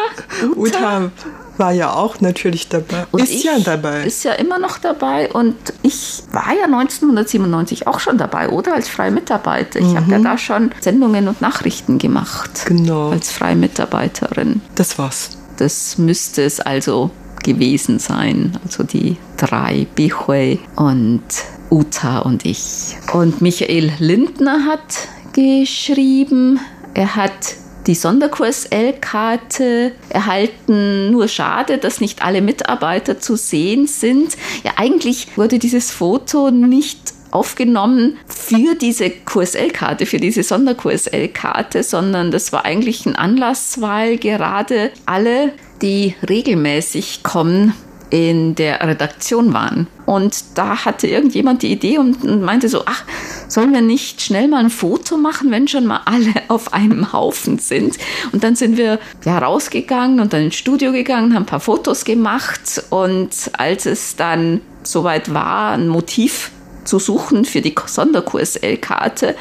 Uta, 0.56 0.56
Uta 0.56 1.10
war 1.58 1.72
ja 1.72 1.92
auch 1.92 2.20
natürlich 2.20 2.68
dabei. 2.68 3.06
Und 3.10 3.22
ist 3.22 3.44
ja 3.44 3.58
dabei. 3.58 4.04
Ist 4.04 4.24
ja 4.24 4.32
immer 4.32 4.58
noch 4.58 4.78
dabei. 4.78 5.30
Und 5.32 5.56
ich 5.82 6.22
war 6.32 6.54
ja 6.56 6.64
1997 6.64 7.86
auch 7.86 8.00
schon 8.00 8.18
dabei, 8.18 8.48
oder? 8.48 8.74
Als 8.74 8.88
freie 8.88 9.10
Mitarbeiter. 9.10 9.80
Ich 9.80 9.86
mhm. 9.86 9.96
habe 9.96 10.10
ja 10.12 10.18
da 10.18 10.38
schon 10.38 10.70
Sendungen 10.80 11.28
und 11.28 11.40
Nachrichten 11.40 11.98
gemacht. 11.98 12.66
Genau. 12.66 13.10
Als 13.10 13.30
freie 13.30 13.56
Mitarbeiterin. 13.56 14.60
Das 14.74 14.98
war's. 14.98 15.30
Das 15.56 15.98
müsste 15.98 16.42
es 16.42 16.60
also 16.60 17.10
gewesen 17.42 17.98
sein. 17.98 18.58
Also 18.64 18.82
die 18.82 19.16
drei, 19.36 19.86
Bihui 19.94 20.60
und 20.76 21.22
Uta 21.70 22.20
und 22.20 22.44
ich. 22.44 22.96
Und 23.12 23.40
Michael 23.40 23.92
Lindner 23.98 24.66
hat 24.66 25.08
geschrieben, 25.32 26.60
er 26.94 27.16
hat 27.16 27.56
die 27.86 27.94
Sonderkurs-L-Karte 27.94 29.92
erhalten. 30.08 31.10
Nur 31.10 31.28
schade, 31.28 31.78
dass 31.78 32.00
nicht 32.00 32.22
alle 32.22 32.42
Mitarbeiter 32.42 33.20
zu 33.20 33.36
sehen 33.36 33.86
sind. 33.86 34.36
Ja, 34.64 34.72
eigentlich 34.76 35.36
wurde 35.36 35.58
dieses 35.58 35.90
Foto 35.90 36.50
nicht 36.50 37.14
aufgenommen 37.30 38.16
für 38.26 38.74
diese 38.74 39.10
QSL-Karte, 39.10 40.06
für 40.06 40.18
diese 40.18 40.42
Sonderkurs-L-Karte, 40.42 41.82
sondern 41.82 42.30
das 42.30 42.52
war 42.52 42.64
eigentlich 42.64 43.04
ein 43.06 43.16
Anlass, 43.16 43.80
weil 43.80 44.16
gerade 44.16 44.90
alle, 45.04 45.52
die 45.82 46.14
regelmäßig 46.28 47.22
kommen, 47.22 47.74
in 48.10 48.54
der 48.54 48.80
Redaktion 48.86 49.52
waren. 49.52 49.88
Und 50.06 50.44
da 50.54 50.84
hatte 50.84 51.08
irgendjemand 51.08 51.62
die 51.62 51.72
Idee 51.72 51.98
und 51.98 52.42
meinte 52.42 52.68
so, 52.68 52.82
ach, 52.86 53.02
sollen 53.48 53.72
wir 53.72 53.80
nicht 53.80 54.22
schnell 54.22 54.48
mal 54.48 54.60
ein 54.60 54.70
Foto 54.70 55.16
machen, 55.16 55.50
wenn 55.50 55.68
schon 55.68 55.86
mal 55.86 56.00
alle 56.04 56.32
auf 56.48 56.72
einem 56.72 57.12
Haufen 57.12 57.58
sind? 57.58 57.98
Und 58.32 58.44
dann 58.44 58.56
sind 58.56 58.76
wir 58.76 58.98
ja 59.24 59.38
rausgegangen 59.38 60.20
und 60.20 60.32
dann 60.32 60.44
ins 60.44 60.54
Studio 60.54 60.92
gegangen, 60.92 61.34
haben 61.34 61.42
ein 61.42 61.46
paar 61.46 61.60
Fotos 61.60 62.04
gemacht 62.04 62.84
und 62.90 63.30
als 63.58 63.86
es 63.86 64.16
dann 64.16 64.60
soweit 64.84 65.34
war, 65.34 65.72
ein 65.72 65.88
Motiv 65.88 66.52
zu 66.84 66.98
suchen 67.00 67.44
für 67.44 67.60
die 67.60 67.74
Sonderkurs-L-Karte. 67.84 69.34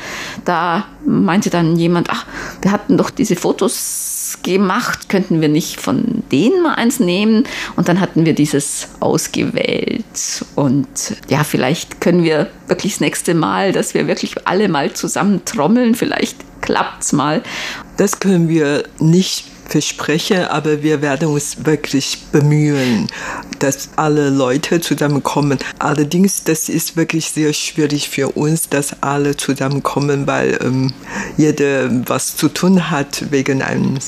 Da 0.43 0.87
meinte 1.05 1.49
dann 1.49 1.75
jemand, 1.75 2.09
ach, 2.09 2.25
wir 2.61 2.71
hatten 2.71 2.97
doch 2.97 3.11
diese 3.11 3.35
Fotos 3.35 4.14
gemacht, 4.43 5.09
könnten 5.09 5.41
wir 5.41 5.49
nicht 5.49 5.79
von 5.79 6.23
denen 6.31 6.61
mal 6.61 6.75
eins 6.75 6.99
nehmen? 6.99 7.43
Und 7.75 7.87
dann 7.87 7.99
hatten 7.99 8.25
wir 8.25 8.33
dieses 8.33 8.89
ausgewählt. 8.99 10.45
Und 10.55 10.87
ja, 11.29 11.43
vielleicht 11.43 12.01
können 12.01 12.23
wir 12.23 12.49
wirklich 12.67 12.93
das 12.93 13.01
nächste 13.01 13.33
Mal, 13.33 13.71
dass 13.71 13.93
wir 13.93 14.07
wirklich 14.07 14.47
alle 14.47 14.69
mal 14.69 14.93
zusammen 14.93 15.43
trommeln, 15.45 15.95
vielleicht 15.95 16.37
klappt 16.61 17.03
es 17.03 17.13
mal. 17.13 17.43
Das 17.97 18.19
können 18.19 18.49
wir 18.49 18.83
nicht 18.99 19.45
versprechen, 19.67 20.45
aber 20.45 20.83
wir 20.83 21.01
werden 21.01 21.29
uns 21.29 21.65
wirklich 21.65 22.19
bemühen, 22.31 23.07
dass 23.59 23.89
alle 23.95 24.29
Leute 24.29 24.81
zusammenkommen. 24.81 25.59
Allerdings, 25.79 26.43
das 26.43 26.69
ist 26.69 26.97
wirklich 26.97 27.31
sehr 27.31 27.53
schwierig 27.53 28.09
für 28.09 28.29
uns, 28.29 28.69
dass 28.69 29.01
alle 29.01 29.35
zusammenkommen, 29.37 30.27
weil 30.27 30.59
ähm, 30.61 30.93
jeder 31.37 31.89
was 32.07 32.35
zu 32.35 32.49
tun 32.49 32.89
hat 32.91 33.31
wegen 33.31 33.61
einer 33.61 33.99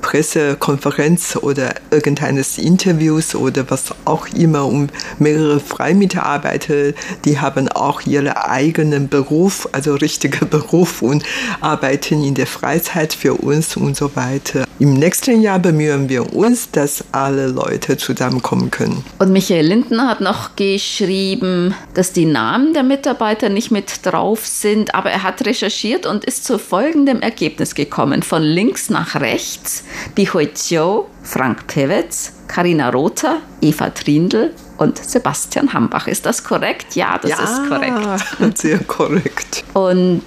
Pressekonferenz 0.00 1.36
oder 1.36 1.74
irgendeines 1.90 2.58
Interviews 2.58 3.34
oder 3.34 3.70
was 3.70 3.94
auch 4.04 4.26
immer. 4.28 4.66
Und 4.66 4.92
mehrere 5.18 5.60
Freimitarbeiter, 5.60 6.92
die 7.24 7.40
haben 7.40 7.68
auch 7.68 8.02
ihren 8.02 8.28
eigenen 8.28 9.08
Beruf, 9.08 9.68
also 9.72 9.94
richtiger 9.94 10.46
Beruf 10.54 11.02
und 11.02 11.24
arbeiten 11.60 12.24
in 12.24 12.34
der 12.34 12.46
Freizeit 12.46 13.14
für 13.14 13.34
uns 13.34 13.76
und 13.76 13.96
so 13.96 14.14
weiter. 14.16 14.64
Im 14.78 14.93
nächsten 14.94 15.40
Jahr 15.40 15.58
bemühen 15.58 16.08
wir 16.08 16.34
uns, 16.34 16.70
dass 16.70 17.04
alle 17.12 17.48
Leute 17.48 17.96
zusammenkommen 17.96 18.70
können. 18.70 19.04
Und 19.18 19.32
Michael 19.32 19.66
Lindner 19.66 20.08
hat 20.08 20.20
noch 20.20 20.56
geschrieben, 20.56 21.74
dass 21.94 22.12
die 22.12 22.26
Namen 22.26 22.74
der 22.74 22.82
Mitarbeiter 22.82 23.48
nicht 23.48 23.70
mit 23.70 24.04
drauf 24.04 24.46
sind, 24.46 24.94
aber 24.94 25.10
er 25.10 25.22
hat 25.22 25.44
recherchiert 25.46 26.06
und 26.06 26.24
ist 26.24 26.44
zu 26.44 26.58
folgendem 26.58 27.20
Ergebnis 27.20 27.74
gekommen. 27.74 28.22
Von 28.22 28.42
links 28.42 28.90
nach 28.90 29.14
rechts, 29.16 29.84
Bihui 30.14 30.52
Chiu, 30.54 31.04
Frank 31.22 31.66
Pewitz, 31.66 32.32
Karina 32.48 32.90
Rother, 32.90 33.38
Eva 33.60 33.90
Trindl 33.90 34.52
und 34.76 34.98
Sebastian 34.98 35.72
Hambach. 35.72 36.06
Ist 36.06 36.26
das 36.26 36.44
korrekt? 36.44 36.94
Ja, 36.94 37.18
das 37.18 37.30
ja, 37.30 37.42
ist 37.42 37.68
korrekt. 37.68 38.58
Sehr 38.58 38.78
korrekt. 38.78 39.64
Und 39.72 40.22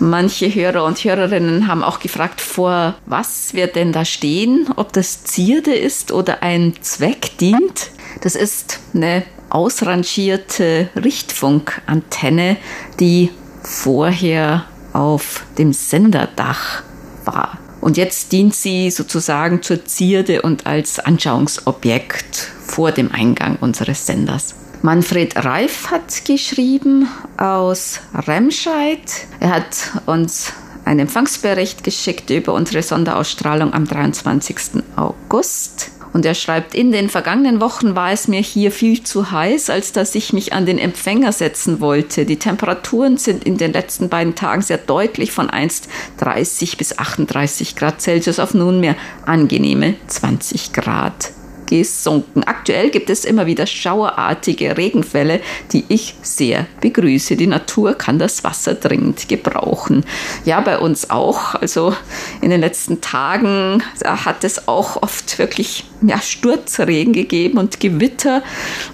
Manche 0.00 0.52
Hörer 0.52 0.84
und 0.84 0.98
Hörerinnen 0.98 1.68
haben 1.68 1.84
auch 1.84 2.00
gefragt, 2.00 2.40
vor 2.40 2.96
was 3.06 3.54
wir 3.54 3.68
denn 3.68 3.92
da 3.92 4.04
stehen, 4.04 4.68
ob 4.76 4.92
das 4.92 5.24
Zierde 5.24 5.74
ist 5.74 6.10
oder 6.10 6.42
ein 6.42 6.74
Zweck 6.80 7.38
dient. 7.38 7.90
Das 8.20 8.34
ist 8.34 8.80
eine 8.92 9.22
ausrangierte 9.50 10.88
Richtfunkantenne, 10.96 12.56
die 12.98 13.30
vorher 13.62 14.64
auf 14.92 15.44
dem 15.58 15.72
Senderdach 15.72 16.82
war. 17.24 17.58
Und 17.80 17.96
jetzt 17.96 18.32
dient 18.32 18.54
sie 18.54 18.90
sozusagen 18.90 19.62
zur 19.62 19.84
Zierde 19.84 20.42
und 20.42 20.66
als 20.66 20.98
Anschauungsobjekt 20.98 22.50
vor 22.66 22.92
dem 22.92 23.12
Eingang 23.12 23.56
unseres 23.60 24.06
Senders. 24.06 24.54
Manfred 24.84 25.42
Reif 25.42 25.90
hat 25.90 26.26
geschrieben 26.26 27.08
aus 27.38 28.00
Remscheid. 28.12 29.00
Er 29.40 29.48
hat 29.48 29.92
uns 30.04 30.52
einen 30.84 31.00
Empfangsbericht 31.00 31.82
geschickt 31.82 32.28
über 32.28 32.52
unsere 32.52 32.82
Sonderausstrahlung 32.82 33.72
am 33.72 33.86
23. 33.86 34.84
August. 34.94 35.90
Und 36.12 36.26
er 36.26 36.34
schreibt, 36.34 36.74
in 36.74 36.92
den 36.92 37.08
vergangenen 37.08 37.62
Wochen 37.62 37.96
war 37.96 38.12
es 38.12 38.28
mir 38.28 38.42
hier 38.42 38.70
viel 38.70 39.02
zu 39.02 39.30
heiß, 39.30 39.70
als 39.70 39.92
dass 39.92 40.14
ich 40.14 40.34
mich 40.34 40.52
an 40.52 40.66
den 40.66 40.76
Empfänger 40.76 41.32
setzen 41.32 41.80
wollte. 41.80 42.26
Die 42.26 42.38
Temperaturen 42.38 43.16
sind 43.16 43.42
in 43.42 43.56
den 43.56 43.72
letzten 43.72 44.10
beiden 44.10 44.34
Tagen 44.34 44.60
sehr 44.60 44.76
deutlich 44.76 45.32
von 45.32 45.48
einst 45.48 45.88
30 46.18 46.76
bis 46.76 46.98
38 46.98 47.74
Grad 47.74 48.02
Celsius 48.02 48.38
auf 48.38 48.52
nunmehr 48.52 48.96
angenehme 49.24 49.94
20 50.08 50.74
Grad 50.74 51.30
gesunken. 51.66 52.44
Aktuell 52.44 52.90
gibt 52.90 53.10
es 53.10 53.24
immer 53.24 53.46
wieder 53.46 53.66
schauerartige 53.66 54.76
Regenfälle, 54.76 55.40
die 55.72 55.84
ich 55.88 56.14
sehr 56.22 56.66
begrüße. 56.80 57.36
Die 57.36 57.46
Natur 57.46 57.94
kann 57.94 58.18
das 58.18 58.44
Wasser 58.44 58.74
dringend 58.74 59.28
gebrauchen. 59.28 60.04
Ja, 60.44 60.60
bei 60.60 60.78
uns 60.78 61.10
auch. 61.10 61.54
Also 61.54 61.94
in 62.40 62.50
den 62.50 62.60
letzten 62.60 63.00
Tagen 63.00 63.82
hat 64.04 64.44
es 64.44 64.68
auch 64.68 65.02
oft 65.02 65.38
wirklich 65.38 65.84
ja, 66.02 66.20
Sturzregen 66.20 67.12
gegeben 67.12 67.58
und 67.58 67.80
Gewitter. 67.80 68.42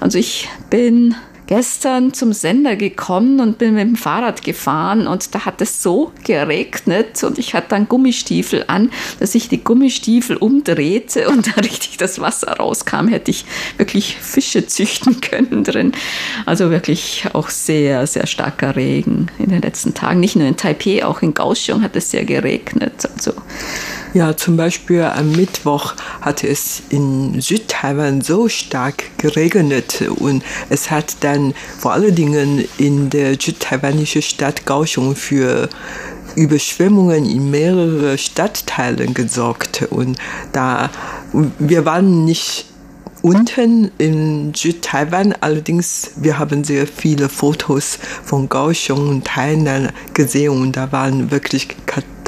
Also 0.01 0.19
ich 0.19 0.49
bin 0.69 1.15
gestern 1.51 2.15
zum 2.15 2.33
Sender 2.33 2.77
gekommen 2.77 3.41
und 3.41 3.59
bin 3.59 3.75
mit 3.75 3.83
dem 3.83 3.97
Fahrrad 3.97 4.45
gefahren 4.45 5.09
und 5.09 5.35
da 5.35 5.45
hat 5.45 5.61
es 5.61 5.83
so 5.83 6.13
geregnet 6.23 7.25
und 7.25 7.41
ich 7.41 7.55
hatte 7.55 7.71
dann 7.71 7.89
Gummistiefel 7.89 8.65
an, 8.69 8.93
dass 9.19 9.35
ich 9.35 9.49
die 9.49 9.65
Gummistiefel 9.65 10.37
umdrehte 10.37 11.29
und 11.29 11.49
da 11.57 11.61
richtig 11.61 11.97
das 11.97 12.21
Wasser 12.21 12.53
rauskam, 12.53 13.09
hätte 13.09 13.33
ich 13.33 13.45
wirklich 13.79 14.17
Fische 14.17 14.69
züchten 14.69 15.21
können 15.21 15.65
drin. 15.65 15.91
Also 16.47 16.71
wirklich 16.71 17.25
auch 17.33 17.49
sehr, 17.49 18.07
sehr 18.07 18.29
starker 18.29 18.77
Regen 18.77 19.27
in 19.41 19.51
den 19.51 19.61
letzten 19.61 19.93
Tagen. 19.93 20.21
Nicht 20.21 20.37
nur 20.37 20.47
in 20.47 20.57
Taipei, 20.57 21.05
auch 21.05 21.21
in 21.21 21.35
Kaohsiung 21.35 21.83
hat 21.83 21.97
es 21.97 22.13
sehr 22.13 22.25
geregnet. 22.25 23.09
Also 23.13 23.33
ja, 24.15 24.37
zum 24.37 24.57
Beispiel 24.57 25.03
am 25.03 25.33
Mittwoch 25.33 25.95
hatte 26.21 26.49
es 26.49 26.83
in 26.89 27.41
Südtaiwan 27.41 28.21
so 28.21 28.49
stark 28.49 29.05
geregnet 29.19 30.03
und 30.17 30.43
es 30.69 30.91
hat 30.91 31.17
dann 31.21 31.55
vor 31.79 31.93
allen 31.93 32.15
Dingen 32.15 32.65
in 32.79 33.11
der 33.11 33.35
südtaiwanischen 33.41 34.23
Stadt 34.23 34.67
Kaohsiung 34.67 35.15
für 35.15 35.69
Überschwemmungen 36.37 37.25
in 37.25 37.51
mehreren 37.51 38.19
Stadtteilen 38.19 39.15
gesorgt 39.15 39.87
und 39.91 40.19
da 40.53 40.91
wir 41.59 41.85
waren 41.85 42.25
nicht 42.25 42.67
unten 43.23 43.91
in 43.99 44.55
Südtaiwan. 44.55 45.35
Allerdings, 45.41 46.13
wir 46.17 46.39
haben 46.39 46.65
sehr 46.65 46.87
viele 46.87 47.29
Fotos 47.29 47.99
von 48.25 48.49
Kaohsiung 48.49 49.09
und 49.09 49.27
Tainan 49.27 49.91
gesehen 50.15 50.61
und 50.61 50.77
da 50.77 50.91
waren 50.93 51.31
wirklich 51.31 51.69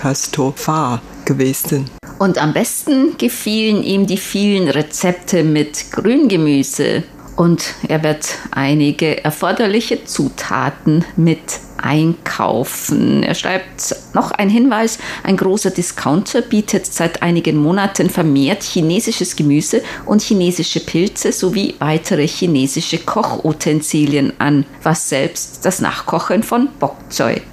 katastrophal 0.02 1.00
gewesen. 1.24 1.88
Und 2.18 2.38
am 2.38 2.52
besten 2.52 3.16
gefielen 3.18 3.82
ihm 3.82 4.06
die 4.06 4.16
vielen 4.16 4.68
Rezepte 4.68 5.44
mit 5.44 5.92
Grüngemüse. 5.92 7.04
Und 7.36 7.74
er 7.88 8.02
wird 8.02 8.26
einige 8.50 9.24
erforderliche 9.24 10.04
Zutaten 10.04 11.04
mit 11.16 11.40
einkaufen. 11.82 13.22
Er 13.22 13.34
schreibt 13.34 13.96
noch 14.14 14.30
ein 14.30 14.48
Hinweis, 14.48 14.98
ein 15.24 15.36
großer 15.36 15.70
Discounter 15.70 16.40
bietet 16.40 16.86
seit 16.86 17.22
einigen 17.22 17.56
Monaten 17.56 18.08
vermehrt 18.08 18.62
chinesisches 18.62 19.36
Gemüse 19.36 19.82
und 20.06 20.22
chinesische 20.22 20.80
Pilze 20.80 21.32
sowie 21.32 21.74
weitere 21.80 22.26
chinesische 22.26 22.98
Kochutensilien 22.98 24.32
an, 24.38 24.64
was 24.82 25.08
selbst 25.08 25.64
das 25.64 25.80
Nachkochen 25.80 26.42
von 26.42 26.68
Bok 26.78 26.96